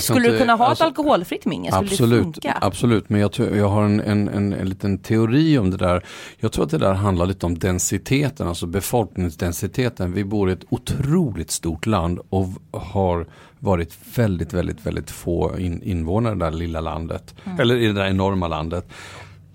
Skulle 0.00 0.18
inte, 0.18 0.30
du 0.30 0.38
kunna 0.38 0.54
ha 0.54 0.66
alltså, 0.66 0.84
ett 0.84 0.88
alkoholfritt 0.88 1.44
mingel? 1.44 1.74
absolut, 1.74 2.36
absolut, 2.60 3.08
men 3.08 3.20
jag, 3.20 3.30
jag 3.38 3.68
har 3.68 3.84
en, 3.84 4.00
en, 4.00 4.28
en, 4.28 4.52
en, 4.52 4.68
liten 4.68 4.98
teori 4.98 5.58
om 5.58 5.70
det 5.70 5.76
där. 5.76 6.04
Jag 6.38 6.52
tror 6.52 6.64
att 6.64 6.70
det 6.70 6.78
där 6.78 6.92
handlar 6.92 7.26
lite 7.26 7.46
om 7.46 7.58
densiteten, 7.58 8.48
alltså 8.48 8.66
befolkningsdensiteten. 8.66 10.12
Vi 10.12 10.24
bor 10.24 10.50
i 10.50 10.52
ett 10.52 10.64
otroligt 10.68 11.50
stort 11.50 11.86
land 11.86 12.18
och 12.28 12.48
har 12.72 13.26
varit 13.60 13.98
väldigt, 14.14 14.52
väldigt, 14.52 14.86
väldigt 14.86 15.10
få 15.10 15.58
in, 15.58 15.82
invånare 15.82 16.32
i 16.32 16.38
det 16.38 16.44
där 16.44 16.50
lilla 16.50 16.80
landet. 16.80 17.34
Mm. 17.44 17.60
Eller 17.60 17.76
i 17.76 17.86
det 17.86 17.92
där 17.92 18.06
enorma 18.06 18.48
landet. 18.48 18.88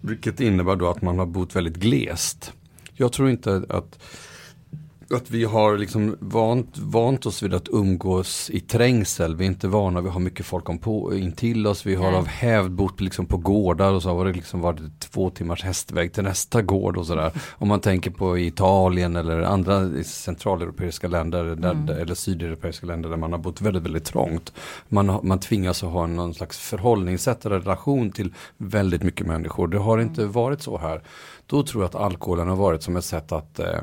Vilket 0.01 0.39
innebär 0.39 0.75
då 0.75 0.89
att 0.89 1.01
man 1.01 1.19
har 1.19 1.25
bott 1.25 1.55
väldigt 1.55 1.75
glest. 1.75 2.53
Jag 2.93 3.11
tror 3.11 3.29
inte 3.29 3.65
att 3.69 3.99
att 5.09 5.31
vi 5.31 5.43
har 5.43 5.77
liksom 5.77 6.15
vant, 6.19 6.77
vant 6.77 7.25
oss 7.25 7.43
vid 7.43 7.53
att 7.53 7.67
umgås 7.71 8.49
i 8.49 8.59
trängsel. 8.59 9.35
Vi 9.35 9.45
är 9.45 9.47
inte 9.47 9.67
vana 9.67 10.01
vid 10.01 10.07
att 10.07 10.13
ha 10.13 10.19
mycket 10.19 10.45
folk 10.45 10.69
om 10.69 10.77
på, 10.77 11.15
intill 11.15 11.67
oss. 11.67 11.85
Vi 11.85 11.95
har 11.95 12.11
Nej. 12.11 12.19
av 12.19 12.27
hävd 12.27 12.71
bott 12.71 13.01
liksom 13.01 13.25
på 13.25 13.37
gårdar 13.37 13.93
och 13.93 14.03
så 14.03 14.09
har 14.09 14.25
det 14.25 14.33
liksom 14.33 14.61
varit 14.61 14.99
två 14.99 15.29
timmars 15.29 15.63
hästväg 15.63 16.13
till 16.13 16.23
nästa 16.23 16.61
gård 16.61 16.97
och 16.97 17.05
sådär. 17.05 17.31
Om 17.57 17.67
man 17.67 17.79
tänker 17.79 18.11
på 18.11 18.39
Italien 18.39 19.15
eller 19.15 19.41
andra 19.41 20.03
centraleuropeiska 20.03 21.07
länder 21.07 21.43
där, 21.43 21.71
mm. 21.71 21.89
eller 21.89 22.15
sydeuropeiska 22.15 22.85
länder 22.85 23.09
där 23.09 23.17
man 23.17 23.31
har 23.31 23.39
bott 23.39 23.61
väldigt, 23.61 23.83
väldigt 23.83 24.05
trångt. 24.05 24.53
Man, 24.89 25.19
man 25.23 25.39
tvingas 25.39 25.83
att 25.83 25.89
ha 25.91 26.07
någon 26.07 26.33
slags 26.33 26.59
förhållningssätt 26.59 27.45
eller 27.45 27.59
relation 27.59 28.11
till 28.11 28.33
väldigt 28.57 29.03
mycket 29.03 29.27
människor. 29.27 29.67
Det 29.67 29.79
har 29.79 29.99
inte 29.99 30.21
mm. 30.21 30.33
varit 30.33 30.61
så 30.61 30.77
här. 30.77 31.01
Då 31.45 31.63
tror 31.63 31.83
jag 31.83 31.89
att 31.89 31.95
alkoholen 31.95 32.47
har 32.47 32.55
varit 32.55 32.83
som 32.83 32.95
ett 32.95 33.05
sätt 33.05 33.31
att 33.31 33.59
eh, 33.59 33.79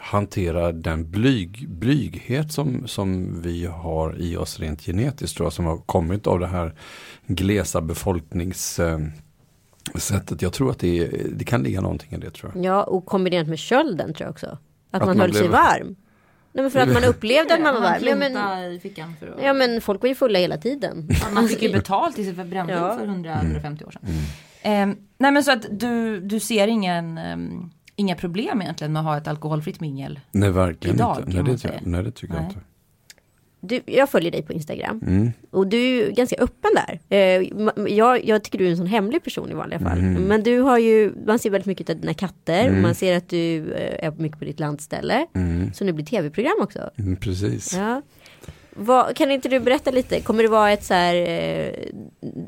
hantera 0.00 0.72
den 0.72 1.10
blyg, 1.10 1.68
blyghet 1.68 2.52
som, 2.52 2.88
som 2.88 3.40
vi 3.42 3.66
har 3.66 4.20
i 4.20 4.36
oss 4.36 4.60
rent 4.60 4.82
genetiskt 4.82 5.36
tror 5.36 5.46
jag 5.46 5.52
som 5.52 5.64
har 5.64 5.78
kommit 5.78 6.26
av 6.26 6.40
det 6.40 6.46
här 6.46 6.74
glesa 7.26 7.80
befolkningssättet. 7.80 10.42
Jag 10.42 10.52
tror 10.52 10.70
att 10.70 10.78
det, 10.78 11.10
det 11.32 11.44
kan 11.44 11.62
ligga 11.62 11.80
någonting 11.80 12.12
i 12.12 12.16
det 12.16 12.30
tror 12.30 12.52
jag. 12.54 12.64
Ja 12.64 12.82
och 12.82 13.06
kombinerat 13.06 13.48
med 13.48 13.58
kölden 13.58 14.14
tror 14.14 14.26
jag 14.26 14.30
också. 14.30 14.46
Att, 14.46 14.58
att 14.90 15.00
man, 15.00 15.08
man 15.08 15.20
höll 15.20 15.34
sig 15.34 15.48
varm. 15.48 15.96
Nej 16.52 16.62
men 16.62 16.70
för 16.70 16.80
att 16.80 16.92
man 16.92 17.04
upplevde 17.08 17.54
att 17.54 17.60
man 17.60 17.74
var 17.74 17.80
varm. 17.80 18.02
Ja 18.06 18.16
men, 18.16 18.72
i 18.72 18.80
fickan 18.80 19.14
för 19.20 19.26
att... 19.26 19.42
ja 19.42 19.52
men 19.52 19.80
folk 19.80 20.02
var 20.02 20.08
ju 20.08 20.14
fulla 20.14 20.38
hela 20.38 20.56
tiden. 20.56 21.08
Ja, 21.08 21.30
man 21.34 21.48
fick 21.48 21.62
ju 21.62 21.72
betalt 21.72 22.18
i 22.18 22.24
sig 22.24 22.32
brännvin 22.32 22.76
ja. 22.76 22.96
för 22.98 23.06
100-150 23.06 23.86
år 23.86 23.90
sedan. 23.90 24.02
Mm. 24.04 24.20
Eh, 24.62 24.96
nej 25.18 25.32
men 25.32 25.44
så 25.44 25.52
att 25.52 25.66
du, 25.70 26.20
du 26.20 26.40
ser 26.40 26.68
ingen 26.68 27.18
um, 27.18 27.70
inga 28.00 28.16
problem 28.16 28.62
egentligen 28.62 28.92
med 28.92 29.00
att 29.00 29.06
ha 29.06 29.18
ett 29.18 29.28
alkoholfritt 29.28 29.80
mingel. 29.80 30.20
Nej, 30.32 30.50
verkligen 30.50 30.96
idag, 30.96 31.16
inte. 31.18 31.42
Nej 31.42 31.56
det, 31.56 31.64
jag, 31.64 31.86
nej, 31.86 32.02
det 32.02 32.10
tycker 32.10 32.34
nej. 32.34 32.42
jag 32.42 32.50
inte. 32.50 32.60
Du, 33.62 33.80
jag 33.86 34.10
följer 34.10 34.30
dig 34.30 34.42
på 34.42 34.52
Instagram 34.52 35.00
mm. 35.06 35.32
och 35.50 35.66
du 35.66 36.02
är 36.02 36.10
ganska 36.10 36.36
öppen 36.36 36.70
där. 36.74 37.00
Eh, 37.08 37.48
jag, 37.88 38.24
jag, 38.24 38.44
tycker 38.44 38.58
du 38.58 38.66
är 38.66 38.70
en 38.70 38.76
sån 38.76 38.86
hemlig 38.86 39.24
person 39.24 39.50
i 39.50 39.54
vanliga 39.54 39.78
fall. 39.78 39.98
Mm. 39.98 40.22
Men 40.22 40.42
du 40.42 40.60
har 40.60 40.78
ju, 40.78 41.12
man 41.26 41.38
ser 41.38 41.50
väldigt 41.50 41.66
mycket 41.66 41.90
av 41.90 41.96
dina 41.96 42.14
katter. 42.14 42.68
Mm. 42.68 42.82
Man 42.82 42.94
ser 42.94 43.16
att 43.16 43.28
du 43.28 43.72
eh, 43.72 44.06
är 44.06 44.10
mycket 44.10 44.38
på 44.38 44.44
ditt 44.44 44.60
landställe. 44.60 45.26
Mm. 45.34 45.72
Så 45.72 45.84
nu 45.84 45.92
blir 45.92 46.04
tv-program 46.04 46.56
också. 46.60 46.90
Mm, 46.98 47.16
precis. 47.16 47.74
Ja. 47.76 48.02
Vad, 48.76 49.16
kan 49.16 49.30
inte 49.30 49.48
du 49.48 49.60
berätta 49.60 49.90
lite? 49.90 50.20
Kommer 50.20 50.42
det 50.42 50.48
vara 50.48 50.70
ett 50.70 50.84
så 50.84 50.94
här 50.94 51.14
eh, 51.14 51.72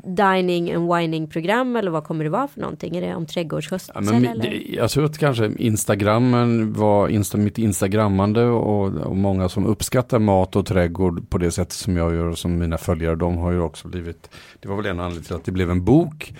dining 0.03 0.73
and 0.73 0.95
wining 0.95 1.27
program 1.27 1.75
eller 1.75 1.91
vad 1.91 2.03
kommer 2.03 2.23
det 2.23 2.29
vara 2.29 2.47
för 2.47 2.61
någonting? 2.61 2.97
Är 2.97 3.01
det 3.01 3.15
om 3.15 3.25
trädgårdsskötsel? 3.25 3.95
Ja, 4.05 4.49
jag 4.69 4.89
tror 4.89 5.05
att 5.05 5.17
kanske 5.17 5.51
Instagrammen 5.57 6.73
var 6.73 7.07
insta, 7.07 7.37
mitt 7.37 7.57
instagrammande 7.57 8.45
och, 8.45 8.93
och 8.93 9.17
många 9.17 9.49
som 9.49 9.65
uppskattar 9.65 10.19
mat 10.19 10.55
och 10.55 10.65
trädgård 10.65 11.29
på 11.29 11.37
det 11.37 11.51
sättet 11.51 11.73
som 11.73 11.97
jag 11.97 12.15
gör 12.15 12.25
och 12.25 12.37
som 12.37 12.57
mina 12.57 12.77
följare. 12.77 13.15
De 13.15 13.37
har 13.37 13.51
ju 13.51 13.59
också 13.59 13.87
blivit, 13.87 14.29
det 14.59 14.67
var 14.67 14.75
väl 14.75 14.85
en 14.85 14.99
anledning 14.99 15.23
till 15.23 15.35
att 15.35 15.45
det 15.45 15.51
blev 15.51 15.71
en 15.71 15.85
bok 15.85 16.33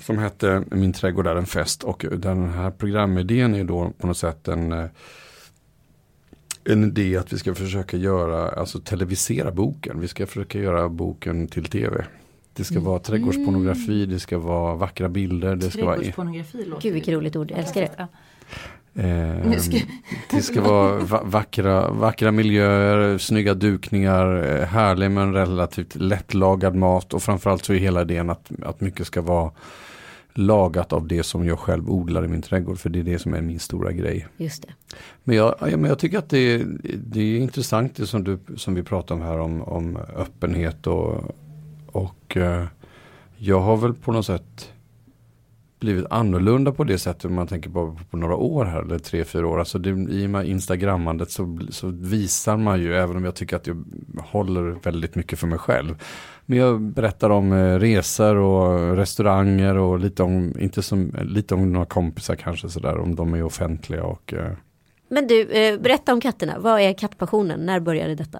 som 0.00 0.18
hette 0.18 0.64
Min 0.70 0.92
trädgård 0.92 1.26
är 1.26 1.36
en 1.36 1.46
fest 1.46 1.84
och 1.84 2.04
den 2.12 2.48
här 2.48 2.70
programidén 2.70 3.54
är 3.54 3.64
då 3.64 3.92
på 3.98 4.06
något 4.06 4.16
sätt 4.16 4.48
en 4.48 4.72
eh, 4.72 4.86
en 6.64 6.84
idé 6.84 7.16
att 7.16 7.32
vi 7.32 7.38
ska 7.38 7.54
försöka 7.54 7.96
göra, 7.96 8.48
alltså 8.48 8.80
televisera 8.80 9.50
boken. 9.50 10.00
Vi 10.00 10.08
ska 10.08 10.26
försöka 10.26 10.58
göra 10.58 10.88
boken 10.88 11.48
till 11.48 11.64
tv. 11.64 12.04
Det 12.52 12.64
ska 12.64 12.80
vara 12.80 12.98
trädgårdspornografi, 12.98 14.06
det 14.06 14.20
ska 14.20 14.38
vara 14.38 14.74
vackra 14.74 15.08
bilder. 15.08 15.56
Det 15.56 15.70
ska 15.70 15.84
vara... 15.84 15.96
Gud 16.80 16.94
vilket 16.94 17.14
roligt 17.14 17.36
ord, 17.36 17.50
jag 17.50 17.58
älskar 17.58 17.80
det. 17.80 18.08
Eh, 18.96 19.50
det 20.30 20.42
ska 20.42 20.60
vara 20.60 20.98
vackra, 21.24 21.90
vackra 21.90 22.30
miljöer, 22.30 23.18
snygga 23.18 23.54
dukningar, 23.54 24.44
eh, 24.44 24.66
härlig 24.66 25.10
men 25.10 25.34
relativt 25.34 25.94
lättlagad 25.94 26.74
mat 26.74 27.14
och 27.14 27.22
framförallt 27.22 27.64
så 27.64 27.72
är 27.72 27.78
hela 27.78 28.02
idén 28.02 28.30
att, 28.30 28.50
att 28.62 28.80
mycket 28.80 29.06
ska 29.06 29.22
vara 29.22 29.50
lagat 30.34 30.92
av 30.92 31.06
det 31.06 31.22
som 31.22 31.46
jag 31.46 31.58
själv 31.58 31.90
odlar 31.90 32.24
i 32.24 32.28
min 32.28 32.42
trädgård. 32.42 32.78
För 32.78 32.90
det 32.90 32.98
är 32.98 33.02
det 33.02 33.18
som 33.18 33.34
är 33.34 33.40
min 33.40 33.60
stora 33.60 33.92
grej. 33.92 34.26
Just 34.36 34.62
det. 34.62 34.68
Men 35.24 35.36
jag, 35.36 35.54
men 35.60 35.84
jag 35.84 35.98
tycker 35.98 36.18
att 36.18 36.30
det 36.30 36.38
är, 36.38 36.66
det 36.96 37.20
är 37.20 37.38
intressant 37.38 37.96
det 37.96 38.06
som, 38.06 38.24
du, 38.24 38.38
som 38.56 38.74
vi 38.74 38.82
pratar 38.82 39.14
om 39.14 39.20
här 39.20 39.38
om, 39.38 39.62
om 39.62 39.96
öppenhet 39.96 40.86
och, 40.86 41.36
och 41.86 42.36
uh, 42.36 42.64
jag 43.36 43.60
har 43.60 43.76
väl 43.76 43.94
på 43.94 44.12
något 44.12 44.26
sätt 44.26 44.70
blivit 45.84 46.06
annorlunda 46.10 46.72
på 46.72 46.84
det 46.84 46.98
sättet 46.98 47.24
om 47.24 47.34
man 47.34 47.46
tänker 47.46 47.70
på, 47.70 47.98
på 48.10 48.16
några 48.16 48.36
år 48.36 48.64
här 48.64 48.82
eller 48.82 48.98
tre, 48.98 49.24
fyra 49.24 49.48
år. 49.48 49.58
Alltså 49.58 49.78
det, 49.78 49.90
i 49.90 50.26
och 50.26 50.30
med 50.30 50.48
instagrammandet 50.48 51.30
så, 51.30 51.58
så 51.70 51.86
visar 51.88 52.56
man 52.56 52.80
ju, 52.80 52.94
även 52.94 53.16
om 53.16 53.24
jag 53.24 53.34
tycker 53.34 53.56
att 53.56 53.66
jag 53.66 53.84
håller 54.18 54.62
väldigt 54.62 55.14
mycket 55.14 55.38
för 55.38 55.46
mig 55.46 55.58
själv. 55.58 56.02
Men 56.46 56.58
jag 56.58 56.80
berättar 56.80 57.30
om 57.30 57.52
eh, 57.52 57.78
resor 57.78 58.36
och 58.36 58.96
restauranger 58.96 59.76
och 59.76 59.98
lite 59.98 60.22
om, 60.22 60.54
inte 60.58 60.82
som, 60.82 61.12
lite 61.22 61.54
om 61.54 61.72
några 61.72 61.86
kompisar 61.86 62.34
kanske 62.34 62.68
sådär, 62.68 62.98
om 62.98 63.14
de 63.14 63.34
är 63.34 63.42
offentliga 63.42 64.04
och 64.04 64.34
eh. 64.34 64.52
Men 65.08 65.26
du, 65.26 65.42
eh, 65.42 65.80
berätta 65.80 66.12
om 66.12 66.20
katterna. 66.20 66.58
Vad 66.58 66.80
är 66.80 66.92
kattpassionen? 66.92 67.60
När 67.60 67.80
började 67.80 68.14
detta? 68.14 68.38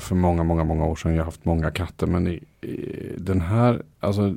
För 0.00 0.14
många, 0.14 0.44
många, 0.44 0.64
många 0.64 0.86
år 0.86 0.96
sedan. 0.96 1.12
Jag 1.12 1.20
har 1.20 1.24
haft 1.24 1.44
många 1.44 1.70
katter. 1.70 2.06
Men 2.06 2.26
i, 2.26 2.44
i, 2.60 3.14
den 3.18 3.40
här, 3.40 3.82
alltså 4.00 4.36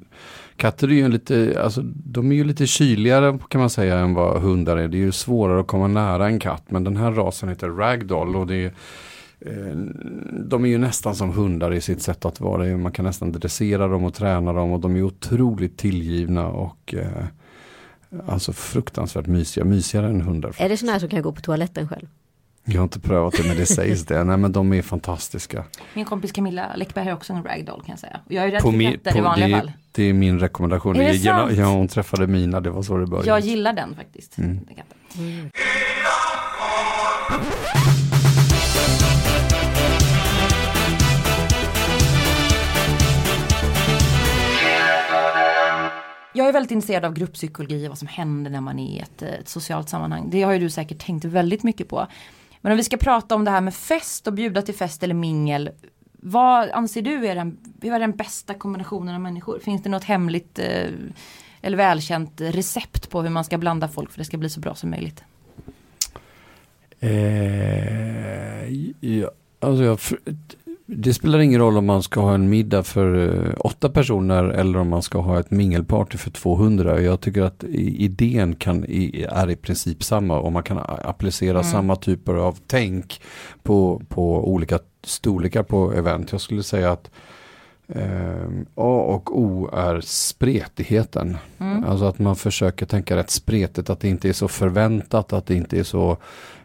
katter 0.55 0.87
är 0.87 0.93
ju 0.93 1.07
lite, 1.07 1.61
alltså 1.63 1.81
de 1.85 2.31
är 2.31 2.35
ju 2.35 2.43
lite 2.43 2.67
kyligare 2.67 3.39
kan 3.49 3.61
man 3.61 3.69
säga 3.69 3.99
än 3.99 4.13
vad 4.13 4.41
hundar 4.41 4.77
är. 4.77 4.87
Det 4.87 4.97
är 4.97 4.99
ju 4.99 5.11
svårare 5.11 5.59
att 5.59 5.67
komma 5.67 5.87
nära 5.87 6.25
en 6.25 6.39
katt. 6.39 6.63
Men 6.67 6.83
den 6.83 6.97
här 6.97 7.11
rasen 7.11 7.49
heter 7.49 7.69
ragdoll 7.69 8.35
och 8.35 8.47
det 8.47 8.55
är 8.55 8.73
de 10.43 10.65
är 10.65 10.69
ju 10.69 10.77
nästan 10.77 11.15
som 11.15 11.29
hundar 11.29 11.73
i 11.73 11.81
sitt 11.81 12.01
sätt 12.01 12.25
att 12.25 12.39
vara. 12.39 12.77
Man 12.77 12.91
kan 12.91 13.05
nästan 13.05 13.31
dressera 13.31 13.87
dem 13.87 14.03
och 14.03 14.13
träna 14.13 14.53
dem 14.53 14.71
och 14.71 14.79
de 14.79 14.95
är 14.95 15.03
otroligt 15.03 15.77
tillgivna 15.77 16.47
och 16.47 16.93
eh, 16.93 17.25
alltså 18.27 18.53
fruktansvärt 18.53 19.27
mysiga, 19.27 19.65
mysigare 19.65 20.07
än 20.07 20.21
hundar. 20.21 20.55
Är 20.57 20.69
det 20.69 20.77
sådana 20.77 20.91
här 20.91 20.99
som 20.99 21.09
kan 21.09 21.21
gå 21.21 21.31
på 21.31 21.41
toaletten 21.41 21.87
själv? 21.87 22.07
Jag 22.63 22.79
har 22.79 22.83
inte 22.83 22.99
prövat 22.99 23.33
det 23.37 23.47
men 23.47 23.57
det 23.57 23.65
sägs 23.65 24.05
det. 24.05 24.23
Nej 24.23 24.37
men 24.37 24.51
de 24.51 24.73
är 24.73 24.81
fantastiska. 24.81 25.63
Min 25.93 26.05
kompis 26.05 26.31
Camilla 26.31 26.75
Läckberg 26.75 27.05
har 27.05 27.13
också 27.13 27.33
en 27.33 27.43
ragdoll 27.43 27.81
kan 27.81 27.93
jag 27.93 27.99
säga. 27.99 28.19
Jag 28.27 28.45
är 28.45 28.51
rädd 28.51 28.61
på 28.61 28.71
för 28.71 28.91
katter 28.91 29.17
i 29.17 29.21
vanliga 29.21 29.47
det, 29.47 29.55
fall. 29.55 29.71
Det 29.91 30.03
är 30.03 30.13
min 30.13 30.39
rekommendation. 30.39 30.95
Är 30.95 31.13
det 31.13 31.19
sant? 31.19 31.51
Ja, 31.57 31.65
hon 31.65 31.87
träffade 31.87 32.27
Mina, 32.27 32.59
det 32.59 32.69
var 32.69 32.81
så 32.81 32.97
det 32.97 33.07
började. 33.07 33.27
Jag 33.27 33.39
gillar 33.39 33.73
den 33.73 33.95
faktiskt. 33.95 34.37
Mm. 34.37 34.59
Mm. 35.17 35.49
Jag 46.33 46.47
är 46.47 46.53
väldigt 46.53 46.71
intresserad 46.71 47.05
av 47.05 47.13
grupppsykologi 47.13 47.85
och 47.85 47.89
vad 47.89 47.97
som 47.97 48.07
händer 48.07 48.51
när 48.51 48.61
man 48.61 48.79
är 48.79 48.95
i 48.95 48.99
ett, 48.99 49.21
eh, 49.21 49.29
ett 49.29 49.49
socialt 49.49 49.89
sammanhang. 49.89 50.29
Det 50.29 50.41
har 50.41 50.51
ju 50.51 50.59
du 50.59 50.69
säkert 50.69 51.05
tänkt 51.05 51.25
väldigt 51.25 51.63
mycket 51.63 51.89
på. 51.89 52.07
Men 52.61 52.71
om 52.71 52.77
vi 52.77 52.83
ska 52.83 52.97
prata 52.97 53.35
om 53.35 53.45
det 53.45 53.51
här 53.51 53.61
med 53.61 53.73
fest 53.73 54.27
och 54.27 54.33
bjuda 54.33 54.61
till 54.61 54.75
fest 54.75 55.03
eller 55.03 55.13
mingel. 55.13 55.69
Vad 56.11 56.69
anser 56.69 57.01
du 57.01 57.27
är 57.27 57.35
den, 57.35 57.57
är 57.81 57.99
den 57.99 58.11
bästa 58.11 58.53
kombinationen 58.53 59.15
av 59.15 59.21
människor? 59.21 59.59
Finns 59.59 59.83
det 59.83 59.89
något 59.89 60.03
hemligt 60.03 60.59
eh, 60.59 60.87
eller 61.61 61.77
välkänt 61.77 62.41
recept 62.41 63.09
på 63.09 63.21
hur 63.21 63.29
man 63.29 63.43
ska 63.43 63.57
blanda 63.57 63.87
folk 63.87 64.09
för 64.09 64.13
att 64.13 64.21
det 64.21 64.25
ska 64.25 64.37
bli 64.37 64.49
så 64.49 64.59
bra 64.59 64.75
som 64.75 64.89
möjligt? 64.89 65.23
Eh, 66.99 68.69
ja, 68.99 69.31
alltså 69.59 69.83
jag, 69.83 69.99
det 70.95 71.13
spelar 71.13 71.39
ingen 71.39 71.59
roll 71.59 71.77
om 71.77 71.85
man 71.85 72.03
ska 72.03 72.21
ha 72.21 72.33
en 72.33 72.49
middag 72.49 72.83
för 72.83 73.37
eh, 73.47 73.53
åtta 73.59 73.89
personer 73.89 74.43
eller 74.43 74.79
om 74.79 74.89
man 74.89 75.01
ska 75.01 75.19
ha 75.19 75.39
ett 75.39 75.51
mingelparty 75.51 76.17
för 76.17 76.31
200. 76.31 77.01
Jag 77.01 77.21
tycker 77.21 77.41
att 77.41 77.63
idén 77.63 78.55
kan, 78.55 78.85
är 78.85 79.49
i 79.49 79.55
princip 79.55 80.03
samma 80.03 80.39
och 80.39 80.51
man 80.51 80.63
kan 80.63 80.79
applicera 80.87 81.59
mm. 81.59 81.71
samma 81.71 81.95
typer 81.95 82.33
av 82.33 82.57
tänk 82.67 83.21
på, 83.63 84.01
på 84.09 84.51
olika 84.51 84.79
storlekar 85.03 85.63
på 85.63 85.93
event. 85.93 86.31
Jag 86.31 86.41
skulle 86.41 86.63
säga 86.63 86.91
att 86.91 87.11
eh, 87.87 88.45
A 88.75 89.05
och 89.07 89.39
O 89.39 89.69
är 89.73 90.01
spretigheten. 90.03 91.37
Mm. 91.57 91.83
Alltså 91.83 92.05
att 92.05 92.19
man 92.19 92.35
försöker 92.35 92.85
tänka 92.85 93.15
rätt 93.15 93.29
spretigt, 93.29 93.89
att 93.89 93.99
det 93.99 94.09
inte 94.09 94.29
är 94.29 94.33
så 94.33 94.47
förväntat, 94.47 95.33
att 95.33 95.45
det 95.45 95.55
inte 95.55 95.79
är 95.79 95.83
så 95.83 96.17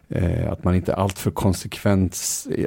Eh, 0.09 0.51
att 0.51 0.63
man 0.63 0.75
inte 0.75 0.91
är 0.91 0.95
alltför 0.95 1.31
konsekvent, 1.31 2.17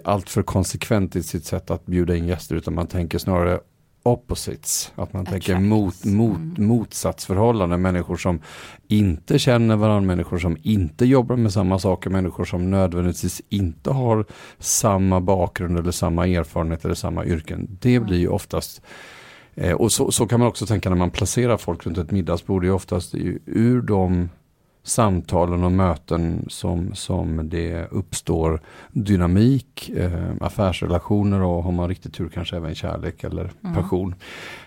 allt 0.05 0.31
för 0.31 0.43
konsekvent 0.43 1.17
i 1.17 1.23
sitt 1.23 1.45
sätt 1.45 1.71
att 1.71 1.87
bjuda 1.87 2.17
in 2.17 2.27
gäster 2.27 2.57
utan 2.57 2.75
man 2.75 2.87
tänker 2.87 3.19
snarare 3.19 3.61
opposites. 4.03 4.93
Att 4.97 5.13
man 5.13 5.23
Attracts. 5.23 5.47
tänker 5.47 5.63
mot, 5.63 6.05
mot, 6.05 6.37
mm. 6.37 6.67
motsatsförhållanden. 6.67 7.83
Människor 7.83 8.17
som 8.17 8.41
inte 8.89 9.39
känner 9.39 9.77
varandra, 9.77 10.07
människor 10.07 10.39
som 10.39 10.57
inte 10.63 11.07
jobbar 11.07 11.37
med 11.37 11.53
samma 11.53 11.79
saker, 11.79 12.11
människor 12.11 12.45
som 12.45 12.71
nödvändigtvis 12.71 13.43
inte 13.49 13.91
har 13.91 14.25
samma 14.59 15.21
bakgrund 15.21 15.79
eller 15.79 15.91
samma 15.91 16.27
erfarenhet 16.27 16.85
eller 16.85 16.95
samma 16.95 17.25
yrken. 17.25 17.79
Det 17.81 17.95
mm. 17.95 18.07
blir 18.07 18.19
ju 18.19 18.29
oftast 18.29 18.83
eh, 19.55 19.73
och 19.73 19.93
så, 19.93 20.11
så, 20.11 20.27
kan 20.27 20.41
man 20.41 20.49
också 20.49 20.67
tänka 20.67 20.91
när 20.91 20.97
man 20.97 21.11
placerar 21.11 21.57
folk 21.57 21.87
runt 21.87 21.99
ett 21.99 22.11
middagsbord. 22.11 22.63
Det 22.63 22.69
är 22.69 22.73
oftast 22.73 23.15
ur 23.47 23.83
de 23.83 24.29
samtalen 24.83 25.65
och 25.65 25.73
möten 25.73 26.45
som, 26.49 26.95
som 26.95 27.49
det 27.49 27.87
uppstår 27.91 28.61
dynamik, 28.93 29.89
eh, 29.89 30.31
affärsrelationer 30.41 31.43
och 31.43 31.63
har 31.63 31.73
man 31.73 31.89
riktigt 31.89 32.15
tur 32.15 32.29
kanske 32.29 32.57
även 32.57 32.75
kärlek 32.75 33.25
eller 33.25 33.51
mm. 33.65 33.77
passion. 33.77 34.15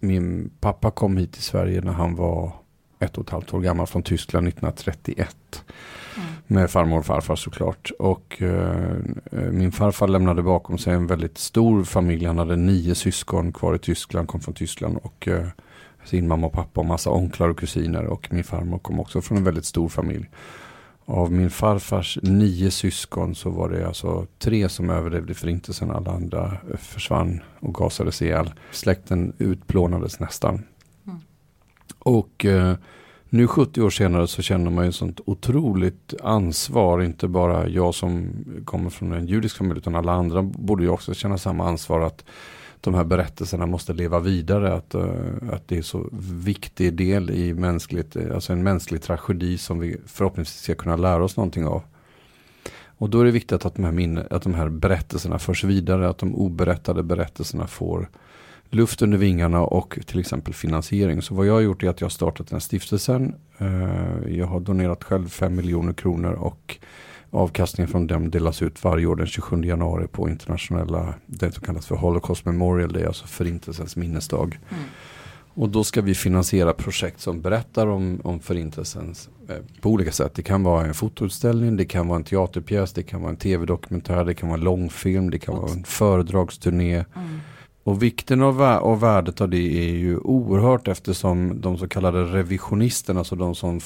min 0.01 0.51
pappa 0.61 0.91
kom 0.91 1.17
hit 1.17 1.33
till 1.33 1.43
Sverige 1.43 1.81
när 1.81 1.93
han 1.93 2.15
var 2.15 2.53
ett 2.99 3.19
och 3.19 3.25
ett 3.25 3.31
halvt 3.31 3.55
år 3.55 3.61
gammal 3.61 3.87
från 3.87 4.03
Tyskland 4.03 4.49
1931. 4.49 5.65
Mm. 6.17 6.29
Med 6.47 6.71
farmor 6.71 6.99
och 6.99 7.07
farfar 7.07 7.37
såklart. 7.37 7.91
Och 7.99 8.43
eh, 8.43 8.97
min 9.51 9.73
farfar 9.73 10.09
lämnade 10.09 10.43
bakom 10.43 10.79
sig 10.79 10.95
en 10.95 11.07
väldigt 11.07 11.39
stor 11.39 11.85
familj. 11.85 12.25
Han 12.25 12.39
hade 12.39 12.57
nio 12.57 12.95
syskon 12.95 13.53
kvar 13.53 13.75
i 13.75 13.79
Tyskland, 13.79 14.29
kom 14.29 14.41
från 14.41 14.55
Tyskland. 14.55 14.99
Och 15.03 15.29
eh, 15.29 15.47
sin 16.05 16.29
mamma 16.29 16.47
och 16.47 16.53
pappa 16.53 16.81
och 16.81 16.87
massa 16.87 17.11
onklar 17.11 17.49
och 17.49 17.59
kusiner. 17.59 18.07
Och 18.07 18.29
min 18.33 18.45
farmor 18.45 18.79
kom 18.79 19.01
också 19.01 19.21
från 19.21 19.39
en 19.39 19.45
väldigt 19.45 19.65
stor 19.65 19.89
familj. 19.89 20.31
Av 21.05 21.33
min 21.33 21.51
farfars 21.51 22.19
nio 22.23 22.71
syskon 22.71 23.35
så 23.35 23.51
var 23.51 23.69
det 23.69 23.87
alltså 23.87 24.27
tre 24.39 24.69
som 24.69 24.91
överlevde 24.91 25.35
förintelsen. 25.35 25.91
Alla 25.91 26.11
andra 26.11 26.57
försvann 26.79 27.41
och 27.61 27.75
gasades 27.75 28.23
ihjäl. 28.23 28.55
Släkten 28.73 29.33
utplånades 29.39 30.21
nästan. 30.21 30.63
Och 31.99 32.45
eh, 32.45 32.75
nu 33.29 33.47
70 33.47 33.83
år 33.83 33.91
senare 33.91 34.27
så 34.27 34.43
känner 34.43 34.71
man 34.71 34.85
ju 34.85 34.93
sånt 34.93 35.21
otroligt 35.25 36.15
ansvar. 36.23 37.03
Inte 37.03 37.29
bara 37.29 37.69
jag 37.69 37.95
som 37.95 38.31
kommer 38.65 38.91
från 38.91 39.13
en 39.13 39.27
judisk 39.27 39.57
familj 39.57 39.79
utan 39.79 39.95
alla 39.95 40.13
andra 40.13 40.43
borde 40.43 40.83
ju 40.83 40.91
också 40.91 41.15
känna 41.15 41.39
samma 41.39 41.69
ansvar 41.69 42.01
att 42.01 42.25
de 42.81 42.95
här 42.95 43.05
berättelserna 43.05 43.67
måste 43.67 43.93
leva 43.93 44.21
vidare. 44.21 44.75
Att, 44.75 44.95
eh, 44.95 45.03
att 45.53 45.69
det 45.69 45.79
är 45.79 45.83
så 45.83 46.09
viktig 46.21 46.95
del 46.95 47.31
i 47.31 47.55
mänskligt, 47.55 48.17
eh, 48.17 48.35
alltså 48.35 48.53
en 48.53 48.63
mänsklig 48.63 49.03
tragedi 49.03 49.59
som 49.59 49.79
vi 49.79 49.97
förhoppningsvis 50.07 50.63
ska 50.63 50.75
kunna 50.75 50.97
lära 50.97 51.25
oss 51.25 51.37
någonting 51.37 51.67
av. 51.67 51.83
Och 52.99 53.11
då 53.11 53.21
är 53.21 53.25
det 53.25 53.31
viktigt 53.31 53.65
att 53.65 53.75
de 53.75 53.85
här, 53.85 53.93
minne, 53.93 54.27
att 54.31 54.43
de 54.43 54.55
här 54.55 54.69
berättelserna 54.69 55.39
förs 55.39 55.65
vidare, 55.65 56.09
att 56.09 56.19
de 56.19 56.35
oberättade 56.35 57.03
berättelserna 57.03 57.67
får 57.67 58.09
luft 58.71 59.03
under 59.03 59.19
vingarna 59.19 59.61
och 59.61 59.99
till 60.07 60.21
exempel 60.21 60.55
finansiering. 60.55 61.23
Så 61.23 61.35
vad 61.35 61.47
jag 61.47 61.53
har 61.53 61.61
gjort 61.61 61.83
är 61.83 61.89
att 61.89 62.01
jag 62.01 62.05
har 62.05 62.11
startat 62.11 62.49
den 62.49 62.55
här 62.55 62.61
stiftelsen. 62.61 63.35
Uh, 63.61 64.37
jag 64.37 64.47
har 64.47 64.61
donerat 64.61 65.05
själv 65.05 65.29
5 65.29 65.57
miljoner 65.57 65.93
kronor 65.93 66.33
och 66.33 66.79
Avkastningen 67.31 67.89
från 67.89 68.07
dem 68.07 68.31
delas 68.31 68.63
ut 68.63 68.85
varje 68.85 69.07
år 69.07 69.17
den 69.17 69.27
27 69.27 69.65
januari 69.65 70.07
på 70.07 70.29
internationella, 70.29 71.15
det 71.27 71.53
som 71.53 71.63
kallas 71.63 71.87
för 71.87 71.97
Holocaust 71.97 72.45
Memorial 72.45 72.93
Day, 72.93 73.05
alltså 73.05 73.27
förintelsens 73.27 73.97
minnesdag. 73.97 74.59
Mm. 74.69 74.85
Och 75.55 75.69
då 75.69 75.85
ska 75.85 76.03
vi 76.03 76.15
finansiera 76.15 76.73
projekt 76.73 77.21
som 77.21 77.41
berättar 77.41 77.87
om, 77.87 78.21
om 78.25 78.41
förintelsens 78.41 79.29
eh, 79.49 79.57
på 79.81 79.91
olika 79.91 80.13
sätt. 80.13 80.35
Det 80.35 80.43
kan 80.43 80.63
vara 80.63 80.87
en 80.87 80.95
fotoutställning, 80.95 81.77
det 81.77 81.85
kan 81.85 82.09
vara 82.09 82.17
en 82.17 82.25
teaterpjäs, 82.25 82.93
det 82.93 83.03
kan 83.03 83.21
vara 83.21 83.31
en 83.31 83.37
tv-dokumentär, 83.37 84.25
det 84.25 84.35
kan 84.35 84.49
vara 84.49 84.59
en 84.59 84.65
långfilm, 84.65 85.31
det 85.31 85.39
kan 85.39 85.57
vara 85.57 85.73
en 85.73 85.85
föredragsturné. 85.85 86.95
Mm. 86.95 87.41
Och 87.89 88.03
vikten 88.03 88.43
och, 88.43 88.83
och 88.83 89.03
värdet 89.03 89.41
av 89.41 89.49
det 89.49 89.89
är 89.89 89.91
ju 89.91 90.19
oerhört 90.19 90.89
eftersom 90.89 91.61
de 91.61 91.79
så 91.79 91.89
kallade 91.89 92.25
revisionisterna, 92.25 93.19
alltså 93.21 93.37
de 93.37 93.55
som 93.55 93.81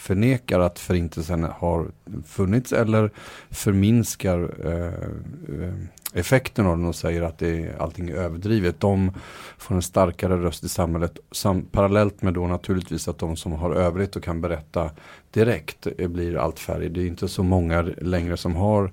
förnekar 0.00 0.60
att 0.60 0.78
förintelsen 0.78 1.44
har 1.44 1.90
funnits 2.26 2.72
eller 2.72 3.10
förminskar 3.50 4.54
eh, 4.64 5.64
eh 5.64 5.74
effekten 6.14 6.66
av 6.66 6.78
den 6.78 6.86
och 6.86 6.94
säger 6.94 7.22
att 7.22 7.38
det 7.38 7.48
är, 7.48 7.76
allting 7.78 8.08
är 8.08 8.14
överdrivet. 8.14 8.80
De 8.80 9.12
får 9.58 9.74
en 9.74 9.82
starkare 9.82 10.36
röst 10.36 10.64
i 10.64 10.68
samhället. 10.68 11.18
Sam, 11.32 11.62
parallellt 11.62 12.22
med 12.22 12.34
då 12.34 12.46
naturligtvis 12.46 13.08
att 13.08 13.18
de 13.18 13.36
som 13.36 13.52
har 13.52 13.70
övrigt 13.70 14.16
och 14.16 14.22
kan 14.22 14.40
berätta 14.40 14.90
direkt 15.30 15.86
eh, 15.98 16.08
blir 16.08 16.36
allt 16.36 16.58
färre. 16.58 16.88
Det 16.88 17.02
är 17.02 17.06
inte 17.06 17.28
så 17.28 17.42
många 17.42 17.82
längre 17.82 18.36
som 18.36 18.56
har 18.56 18.92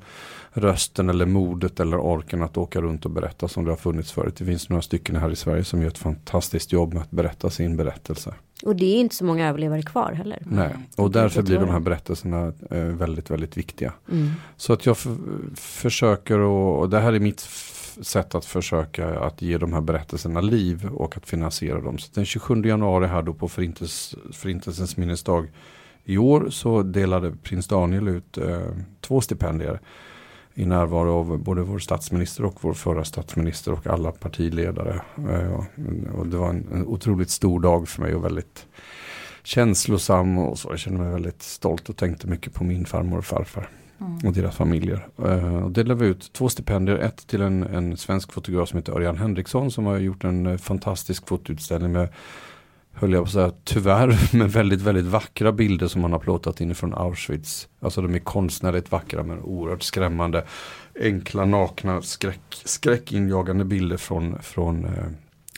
rösten 0.52 1.10
eller 1.10 1.26
modet 1.26 1.80
eller 1.80 1.98
orken 1.98 2.44
att 2.44 2.58
åka 2.58 2.82
runt 2.82 3.06
och 3.06 3.12
berätta 3.12 3.48
som 3.48 3.66
det 3.66 3.72
har 3.72 3.78
funnits 3.78 4.12
förut. 4.12 4.36
Det 4.38 4.46
finns 4.46 4.70
några 4.70 4.82
stycken 4.82 5.16
här 5.16 5.32
i 5.32 5.36
Sverige 5.36 5.64
som 5.64 5.82
gör 5.82 5.88
ett 5.88 5.98
fantastiskt 5.98 6.72
jobb 6.72 6.94
med 6.94 7.04
att 7.04 7.12
berätta 7.12 7.50
sin 7.50 7.78
berättelse. 7.78 8.34
Och 8.64 8.76
det 8.76 8.86
är 8.86 9.00
inte 9.00 9.16
så 9.16 9.26
många 9.26 9.50
överlevare 9.50 9.82
kvar 9.82 10.12
heller. 10.12 10.40
Nej, 10.46 10.76
och 10.96 11.12
därför 11.12 11.42
blir 11.42 11.60
de 11.60 11.70
här 11.70 11.80
berättelserna 11.80 12.54
eh, 12.72 12.80
väldigt, 12.80 13.32
väldigt 13.32 13.58
viktiga. 13.58 13.94
Mm. 14.12 14.32
Så 14.58 14.74
att 14.74 14.86
jag 14.86 14.98
försöker 15.56 16.40
och, 16.40 16.80
och 16.80 16.90
det 16.90 17.00
här 17.00 17.14
är 17.14 17.20
mitt 17.20 17.40
sätt 18.02 18.36
att 18.36 18.46
försöka 18.46 19.20
att 19.20 19.42
ge 19.42 19.58
de 19.58 19.74
här 19.74 19.82
berättelserna 19.82 20.42
liv 20.42 20.86
och 20.86 21.18
att 21.18 21.26
finansiera 21.26 21.82
dem. 21.82 21.98
Så 21.98 22.12
den 22.14 22.26
27 22.26 22.62
januari 22.66 23.08
här 23.08 23.22
då 23.22 23.34
på 23.34 23.48
Förintelses, 23.48 24.16
Förintelsens 24.32 24.98
minnesdag 24.98 25.48
i 26.04 26.18
år 26.18 26.50
så 26.50 26.84
delade 26.84 27.32
prins 27.44 27.68
Daniel 27.68 28.08
ut 28.08 28.38
eh, 28.38 28.62
två 29.02 29.22
stipendier 29.22 29.80
i 30.58 30.66
närvaro 30.66 31.12
av 31.12 31.38
både 31.38 31.62
vår 31.62 31.80
statsminister 31.80 32.46
och 32.46 32.58
vår 32.62 32.74
förra 32.74 33.04
statsminister 33.04 33.72
och 33.72 33.88
alla 33.88 34.12
partiledare. 34.12 35.02
Eh, 35.18 35.64
och 36.16 36.28
det 36.28 36.38
var 36.38 36.50
en, 36.50 36.84
otroligt 36.88 37.30
stor 37.30 37.60
dag 37.60 37.88
för 37.88 38.02
mig 38.02 38.16
och 38.16 38.26
väldigt 38.26 38.66
känslosam 39.44 40.38
och 40.38 40.60
så. 40.60 40.70
Jag 40.70 40.80
kände 40.80 41.00
mig 41.00 41.12
väldigt 41.12 41.42
stolt 41.42 41.90
och 41.90 41.98
tänkte 41.98 42.28
mycket 42.28 42.54
på 42.54 42.64
min 42.64 42.86
farmor 42.86 43.18
och 43.18 43.26
farfar. 43.26 43.70
Mm. 44.00 44.18
Och 44.26 44.34
deras 44.34 44.56
familjer. 44.56 45.08
Uh, 45.26 45.64
och 45.64 45.72
delade 45.72 46.04
vi 46.04 46.10
ut 46.10 46.34
två 46.34 46.50
stipendier. 46.50 46.98
Ett 46.98 47.28
till 47.28 47.42
en, 47.42 47.64
en 47.64 47.98
svensk 47.98 48.32
fotograf 48.32 48.70
som 48.70 48.78
heter 48.78 48.94
Örjan 48.94 49.18
Henriksson 49.18 49.72
som 49.72 49.86
har 49.86 49.98
gjort 49.98 50.24
en 50.24 50.48
uh, 50.48 50.58
fantastisk 50.58 51.28
fotoutställning 51.28 51.92
med 51.92 52.10
höll 53.00 53.14
jag 53.14 53.24
på 53.24 53.28
att 53.28 53.34
säga, 53.34 53.52
tyvärr 53.64 54.20
med 54.38 54.52
väldigt, 54.52 54.82
väldigt 54.82 55.06
vackra 55.06 55.52
bilder 55.52 55.88
som 55.88 56.02
man 56.02 56.12
har 56.12 56.20
plåtat 56.20 56.62
inifrån 56.62 56.94
Auschwitz. 56.94 57.68
Alltså 57.80 58.02
de 58.02 58.16
är 58.16 58.20
konstnärligt 58.20 58.92
vackra 58.92 59.24
men 59.24 59.40
oerhört 59.40 59.84
skrämmande. 59.84 60.46
Enkla, 61.02 61.46
nakna, 61.46 62.02
skräck, 62.02 62.62
skräckinjagande 62.66 63.66
bilder 63.66 63.98
från, 63.98 64.40
från 64.42 64.86
eh, 64.86 65.06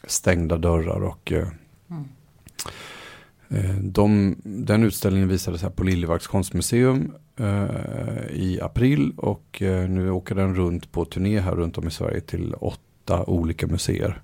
stängda 0.07 0.57
dörrar 0.57 1.01
och 1.01 1.31
eh, 1.31 1.47
mm. 1.89 2.05
eh, 3.49 3.75
de, 3.83 4.35
den 4.43 4.83
utställningen 4.83 5.29
visades 5.29 5.61
här 5.61 5.69
på 5.69 5.83
Liljevalchs 5.83 6.27
konstmuseum 6.27 7.11
eh, 7.37 8.25
i 8.31 8.59
april 8.61 9.13
och 9.17 9.61
eh, 9.61 9.89
nu 9.89 10.11
åker 10.11 10.35
den 10.35 10.55
runt 10.55 10.91
på 10.91 11.05
turné 11.05 11.39
här 11.39 11.55
runt 11.55 11.77
om 11.77 11.87
i 11.87 11.91
Sverige 11.91 12.21
till 12.21 12.53
åtta 12.53 13.23
olika 13.23 13.67
museer. 13.67 14.21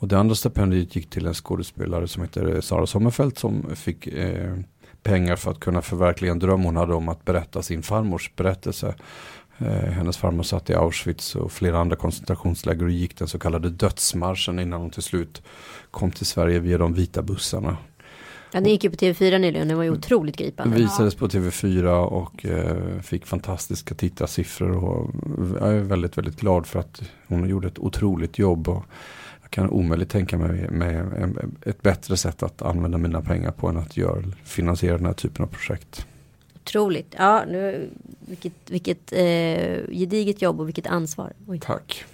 Och 0.00 0.08
det 0.08 0.18
andra 0.18 0.34
stipendiet 0.34 0.96
gick 0.96 1.10
till 1.10 1.26
en 1.26 1.34
skådespelare 1.34 2.08
som 2.08 2.22
heter 2.22 2.60
Sara 2.60 2.86
Sommerfeld 2.86 3.38
som 3.38 3.76
fick 3.76 4.06
eh, 4.06 4.56
pengar 5.02 5.36
för 5.36 5.50
att 5.50 5.60
kunna 5.60 5.82
förverkliga 5.82 6.32
en 6.32 6.38
dröm 6.38 6.62
hon 6.62 6.76
hade 6.76 6.94
om 6.94 7.08
att 7.08 7.24
berätta 7.24 7.62
sin 7.62 7.82
farmors 7.82 8.30
berättelse. 8.36 8.94
Eh, 9.58 9.66
hennes 9.66 10.16
farmor 10.16 10.42
satt 10.42 10.70
i 10.70 10.74
Auschwitz 10.74 11.36
och 11.36 11.52
flera 11.52 11.78
andra 11.78 11.96
koncentrationsläger 11.96 12.84
och 12.84 12.90
gick 12.90 13.18
den 13.18 13.28
så 13.28 13.38
kallade 13.38 13.70
dödsmarschen 13.70 14.58
innan 14.58 14.80
hon 14.80 14.90
till 14.90 15.02
slut 15.02 15.42
kom 15.90 16.10
till 16.10 16.26
Sverige 16.26 16.58
via 16.58 16.78
de 16.78 16.94
vita 16.94 17.22
bussarna. 17.22 17.76
Ja, 18.52 18.60
den 18.60 18.70
gick 18.70 18.84
ju 18.84 18.90
på 18.90 18.96
TV4 18.96 19.38
nyligen, 19.38 19.68
den 19.68 19.76
var 19.76 19.84
ju 19.84 19.90
otroligt 19.90 20.36
gripande. 20.36 20.76
Den 20.76 20.82
visades 20.82 21.14
på 21.14 21.28
TV4 21.28 22.04
och 22.04 22.46
eh, 22.46 23.00
fick 23.00 23.26
fantastiska 23.26 23.94
tittarsiffror 23.94 24.84
och 24.84 25.10
jag 25.60 25.68
är 25.68 25.80
väldigt, 25.80 26.18
väldigt 26.18 26.40
glad 26.40 26.66
för 26.66 26.80
att 26.80 27.02
hon 27.26 27.48
gjorde 27.48 27.68
ett 27.68 27.78
otroligt 27.78 28.38
jobb. 28.38 28.68
Och 28.68 28.84
kan 29.50 29.70
omöjligt 29.70 30.10
tänka 30.10 30.38
mig 30.38 30.70
med 30.70 31.38
ett 31.62 31.82
bättre 31.82 32.16
sätt 32.16 32.42
att 32.42 32.62
använda 32.62 32.98
mina 32.98 33.22
pengar 33.22 33.50
på 33.50 33.68
än 33.68 33.76
att 33.76 33.96
göra, 33.96 34.22
finansiera 34.44 34.96
den 34.96 35.06
här 35.06 35.12
typen 35.12 35.44
av 35.44 35.48
projekt. 35.48 36.06
Otroligt. 36.54 37.14
Ja, 37.18 37.44
nu, 37.48 37.90
vilket, 38.20 38.52
vilket 38.66 39.12
eh, 39.12 39.18
gediget 39.98 40.42
jobb 40.42 40.60
och 40.60 40.68
vilket 40.68 40.86
ansvar. 40.86 41.32
Oj. 41.46 41.60
Tack. 41.60 42.04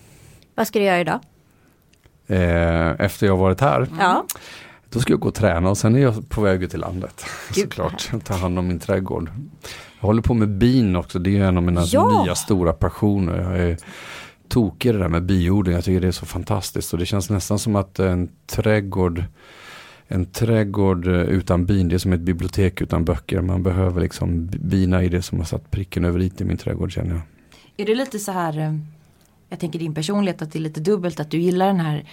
Vad 0.54 0.66
ska 0.66 0.78
du 0.78 0.84
göra 0.84 1.00
idag? 1.00 1.20
Eh, 2.26 3.00
efter 3.00 3.26
jag 3.26 3.36
varit 3.36 3.60
här? 3.60 3.88
Ja. 3.98 4.26
Då 4.90 5.00
ska 5.00 5.12
jag 5.12 5.20
gå 5.20 5.28
och 5.28 5.34
träna 5.34 5.70
och 5.70 5.78
sen 5.78 5.96
är 5.96 6.00
jag 6.00 6.28
på 6.28 6.40
väg 6.40 6.62
ut 6.62 6.70
till 6.70 6.80
landet. 6.80 7.24
Gud, 7.54 7.64
såklart. 7.64 8.10
Ta 8.24 8.34
hand 8.34 8.58
om 8.58 8.68
min 8.68 8.78
trädgård. 8.78 9.30
Jag 10.00 10.06
håller 10.06 10.22
på 10.22 10.34
med 10.34 10.48
bin 10.48 10.96
också. 10.96 11.18
Det 11.18 11.38
är 11.38 11.44
en 11.44 11.56
av 11.56 11.62
mina 11.62 11.84
ja. 11.86 12.22
nya 12.22 12.34
stora 12.34 12.72
passioner. 12.72 13.42
Jag 13.42 13.58
är 13.58 13.78
tokig 14.48 14.94
det 14.94 14.98
där 14.98 15.08
med 15.08 15.22
biodling. 15.22 15.74
Jag 15.74 15.84
tycker 15.84 16.00
det 16.00 16.06
är 16.06 16.12
så 16.12 16.26
fantastiskt. 16.26 16.92
Och 16.92 16.98
det 16.98 17.06
känns 17.06 17.30
nästan 17.30 17.58
som 17.58 17.76
att 17.76 17.98
en 17.98 18.28
trädgård 18.46 19.24
en 20.08 20.26
trädgård 20.26 21.06
utan 21.06 21.66
bin, 21.66 21.88
det 21.88 21.94
är 21.94 21.98
som 21.98 22.12
ett 22.12 22.20
bibliotek 22.20 22.80
utan 22.80 23.04
böcker. 23.04 23.40
Man 23.40 23.62
behöver 23.62 24.00
liksom 24.00 24.46
bina 24.46 25.04
i 25.04 25.08
det 25.08 25.22
som 25.22 25.38
har 25.38 25.44
satt 25.44 25.70
pricken 25.70 26.04
över 26.04 26.20
i 26.22 26.44
min 26.44 26.56
trädgård 26.56 26.92
känner 26.92 27.10
jag. 27.10 27.20
Är 27.76 27.86
det 27.86 27.94
lite 27.94 28.18
så 28.18 28.32
här, 28.32 28.58
eh, 28.58 28.74
jag 29.48 29.58
tänker 29.58 29.78
din 29.78 29.94
personlighet 29.94 30.42
att 30.42 30.52
det 30.52 30.58
är 30.58 30.60
lite 30.60 30.80
dubbelt 30.80 31.20
att 31.20 31.30
du 31.30 31.38
gillar 31.38 31.66
den 31.66 31.80
här 31.80 32.04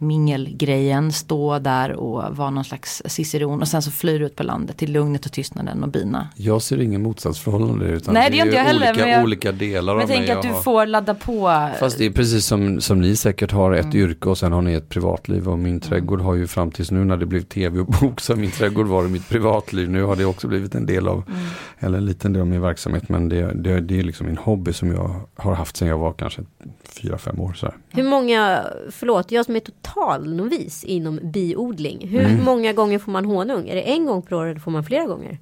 mingelgrejen, 0.00 1.12
stå 1.12 1.58
där 1.58 1.92
och 1.92 2.36
vara 2.36 2.50
någon 2.50 2.64
slags 2.64 3.02
ciceron 3.06 3.60
och 3.60 3.68
sen 3.68 3.82
så 3.82 3.90
flyr 3.90 4.18
du 4.18 4.26
ut 4.26 4.36
på 4.36 4.42
landet 4.42 4.76
till 4.76 4.92
lugnet 4.92 5.26
och 5.26 5.32
tystnaden 5.32 5.82
och 5.82 5.88
bina. 5.88 6.28
Jag 6.36 6.62
ser 6.62 6.80
ingen 6.80 7.02
motsatsförhållande 7.02 7.86
utan 7.86 8.14
Nej, 8.14 8.30
det, 8.30 8.40
är 8.40 8.44
inte 8.44 8.56
jag 8.56 8.64
heller, 8.64 8.90
olika, 8.90 9.08
jag, 9.08 9.22
olika 9.22 9.52
delar 9.52 9.94
men 9.94 10.02
av 10.02 10.08
mig. 10.08 10.18
Men 10.18 10.26
tänk 10.26 10.38
att 10.38 10.42
du 10.42 10.48
har... 10.48 10.62
får 10.62 10.86
ladda 10.86 11.14
på. 11.14 11.68
Fast 11.78 11.98
det 11.98 12.06
är 12.06 12.10
precis 12.10 12.46
som, 12.46 12.80
som 12.80 13.00
ni 13.00 13.16
säkert 13.16 13.52
har 13.52 13.72
ett 13.72 13.84
mm. 13.84 13.96
yrke 13.96 14.28
och 14.28 14.38
sen 14.38 14.52
har 14.52 14.62
ni 14.62 14.72
ett 14.72 14.88
privatliv 14.88 15.48
och 15.48 15.58
min 15.58 15.66
mm. 15.66 15.80
trädgård 15.80 16.20
har 16.20 16.34
ju 16.34 16.46
fram 16.46 16.70
tills 16.70 16.90
nu 16.90 17.04
när 17.04 17.16
det 17.16 17.26
blev 17.26 17.42
tv 17.42 17.80
och 17.80 17.86
bok 17.86 18.20
så 18.20 18.32
har 18.32 18.38
min 18.38 18.50
trädgård 18.50 18.86
varit 18.86 19.10
mitt 19.10 19.28
privatliv. 19.28 19.90
Nu 19.90 20.02
har 20.02 20.16
det 20.16 20.24
också 20.24 20.48
blivit 20.48 20.74
en 20.74 20.86
del 20.86 21.08
av, 21.08 21.24
mm. 21.28 21.40
eller 21.78 21.98
en 21.98 22.06
liten 22.06 22.32
del 22.32 22.42
av 22.42 22.48
min 22.48 22.60
verksamhet 22.60 23.08
men 23.08 23.28
det, 23.28 23.52
det, 23.54 23.80
det 23.80 23.98
är 23.98 24.02
liksom 24.02 24.28
en 24.28 24.36
hobby 24.36 24.72
som 24.72 24.90
jag 24.90 25.20
har 25.36 25.54
haft 25.54 25.76
sedan 25.76 25.88
jag 25.88 25.98
var 25.98 26.12
kanske 26.12 26.42
fyra, 26.82 27.18
fem 27.18 27.40
år. 27.40 27.52
Så 27.52 27.66
här. 27.66 27.74
Hur 27.88 28.02
många, 28.02 28.64
förlåt, 28.90 29.32
jag 29.32 29.46
som 29.46 29.56
är 29.56 29.60
total 29.94 30.34
novis 30.34 30.84
inom 30.84 31.20
biodling. 31.22 32.08
Hur 32.08 32.20
mm. 32.20 32.44
många 32.44 32.72
gånger 32.72 32.98
får 32.98 33.12
man 33.12 33.24
honung? 33.24 33.68
Är 33.68 33.74
det 33.74 33.82
en 33.82 34.06
gång 34.06 34.22
per 34.22 34.36
år 34.36 34.46
eller 34.46 34.60
får 34.60 34.70
man 34.70 34.84
flera 34.84 35.06
gånger? 35.06 35.38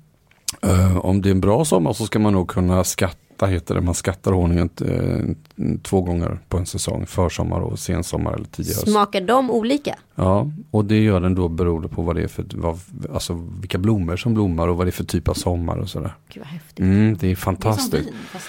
Uh, 0.66 0.98
om 0.98 1.22
det 1.22 1.28
är 1.28 1.30
en 1.30 1.40
bra 1.40 1.64
sommar 1.64 1.92
så 1.92 2.06
ska 2.06 2.18
man 2.18 2.32
nog 2.32 2.48
kunna 2.48 2.84
skatta, 2.84 3.46
heter 3.46 3.74
det. 3.74 3.80
Man 3.80 3.94
skattar 3.94 4.32
honungen 4.32 4.70
uh, 4.82 5.78
två 5.82 6.00
gånger 6.00 6.38
på 6.48 6.56
en 6.56 6.66
säsong. 6.66 7.06
Försommar 7.06 7.60
och 7.60 7.78
sensommar 7.78 8.32
eller 8.32 8.44
tidigare. 8.44 8.78
Smakar 8.78 9.20
de 9.20 9.50
olika? 9.50 9.94
Ja, 10.14 10.50
och 10.70 10.84
det 10.84 11.02
gör 11.02 11.20
den 11.20 11.34
då 11.34 11.48
beroende 11.48 11.88
på 11.88 12.02
vad 12.02 12.16
det 12.16 12.22
är 12.22 12.28
för, 12.28 12.44
vad, 12.54 12.78
alltså 13.12 13.44
vilka 13.60 13.78
blommor 13.78 14.16
som 14.16 14.34
blommar 14.34 14.68
och 14.68 14.76
vad 14.76 14.86
det 14.86 14.90
är 14.90 14.92
för 14.92 15.04
typ 15.04 15.28
av 15.28 15.34
sommar 15.34 15.76
och 15.76 15.88
sådär. 15.88 16.14
Gud 16.28 16.42
vad 16.42 16.52
häftigt. 16.52 16.78
Mm, 16.78 17.16
det 17.16 17.30
är 17.30 17.36
fantastiskt. 17.36 17.90
Det 17.90 17.98
är 17.98 18.02
som 18.02 18.12
vin, 18.12 18.20
fast 18.32 18.48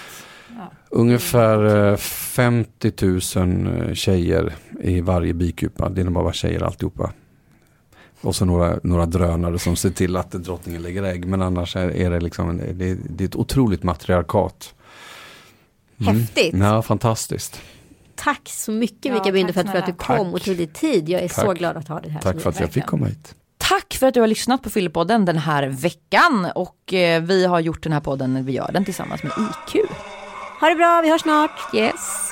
Ungefär 0.92 1.96
50 1.96 2.88
eh, 2.88 3.44
000 3.44 3.88
eh, 3.88 3.94
tjejer 3.94 4.54
i 4.80 5.00
varje 5.00 5.32
bikupa. 5.32 5.88
Det 5.88 6.00
är 6.00 6.04
nog 6.04 6.14
bara 6.14 6.32
tjejer 6.32 6.62
alltihopa. 6.62 7.12
Och 8.20 8.36
så 8.36 8.44
några, 8.44 8.78
några 8.82 9.06
drönare 9.06 9.58
som 9.58 9.76
ser 9.76 9.90
till 9.90 10.16
att 10.16 10.30
drottningen 10.30 10.82
lägger 10.82 11.02
ägg. 11.02 11.26
Men 11.26 11.42
annars 11.42 11.76
är, 11.76 11.96
är 11.96 12.10
det 12.10 12.20
liksom, 12.20 12.56
det, 12.56 12.94
det, 12.94 13.24
är 13.24 13.28
ett 13.28 13.36
otroligt 13.36 13.82
matriarkat. 13.82 14.74
Mm. 16.00 16.16
Häftigt. 16.16 16.54
Ja, 16.54 16.82
fantastiskt. 16.82 17.60
Tack 18.14 18.48
så 18.48 18.72
mycket 18.72 19.04
ja, 19.04 19.14
Mikael 19.14 19.32
Bindefeld 19.32 19.70
för 19.70 19.78
att 19.78 19.86
du 19.86 19.92
kom 19.92 20.16
tack. 20.16 20.34
och 20.34 20.42
tog 20.42 20.56
dig 20.56 20.66
tid. 20.66 21.08
Jag 21.08 21.22
är 21.22 21.28
tack. 21.28 21.44
så 21.44 21.52
glad 21.52 21.76
att 21.76 21.88
ha 21.88 22.00
dig 22.00 22.10
här. 22.10 22.20
Tack 22.20 22.40
för 22.40 22.50
att 22.50 22.60
jag 22.60 22.70
fick 22.70 22.86
komma 22.86 23.06
hit. 23.06 23.34
Tack 23.58 23.94
för 23.94 24.06
att 24.06 24.14
du 24.14 24.20
har 24.20 24.26
lyssnat 24.26 24.62
på 24.62 24.70
Fyllepodden 24.70 25.24
den 25.24 25.38
här 25.38 25.66
veckan. 25.66 26.46
Och 26.54 26.94
eh, 26.94 27.22
vi 27.22 27.46
har 27.46 27.60
gjort 27.60 27.82
den 27.82 27.92
här 27.92 28.00
podden, 28.00 28.44
vi 28.44 28.52
gör 28.52 28.70
den 28.72 28.84
tillsammans 28.84 29.22
med 29.22 29.32
IQ. 29.32 29.90
Ha 30.60 30.68
det 30.68 30.74
bra, 30.74 31.00
vi 31.02 31.10
hörs 31.10 31.22
snart. 31.22 31.74
Yes. 31.74 32.29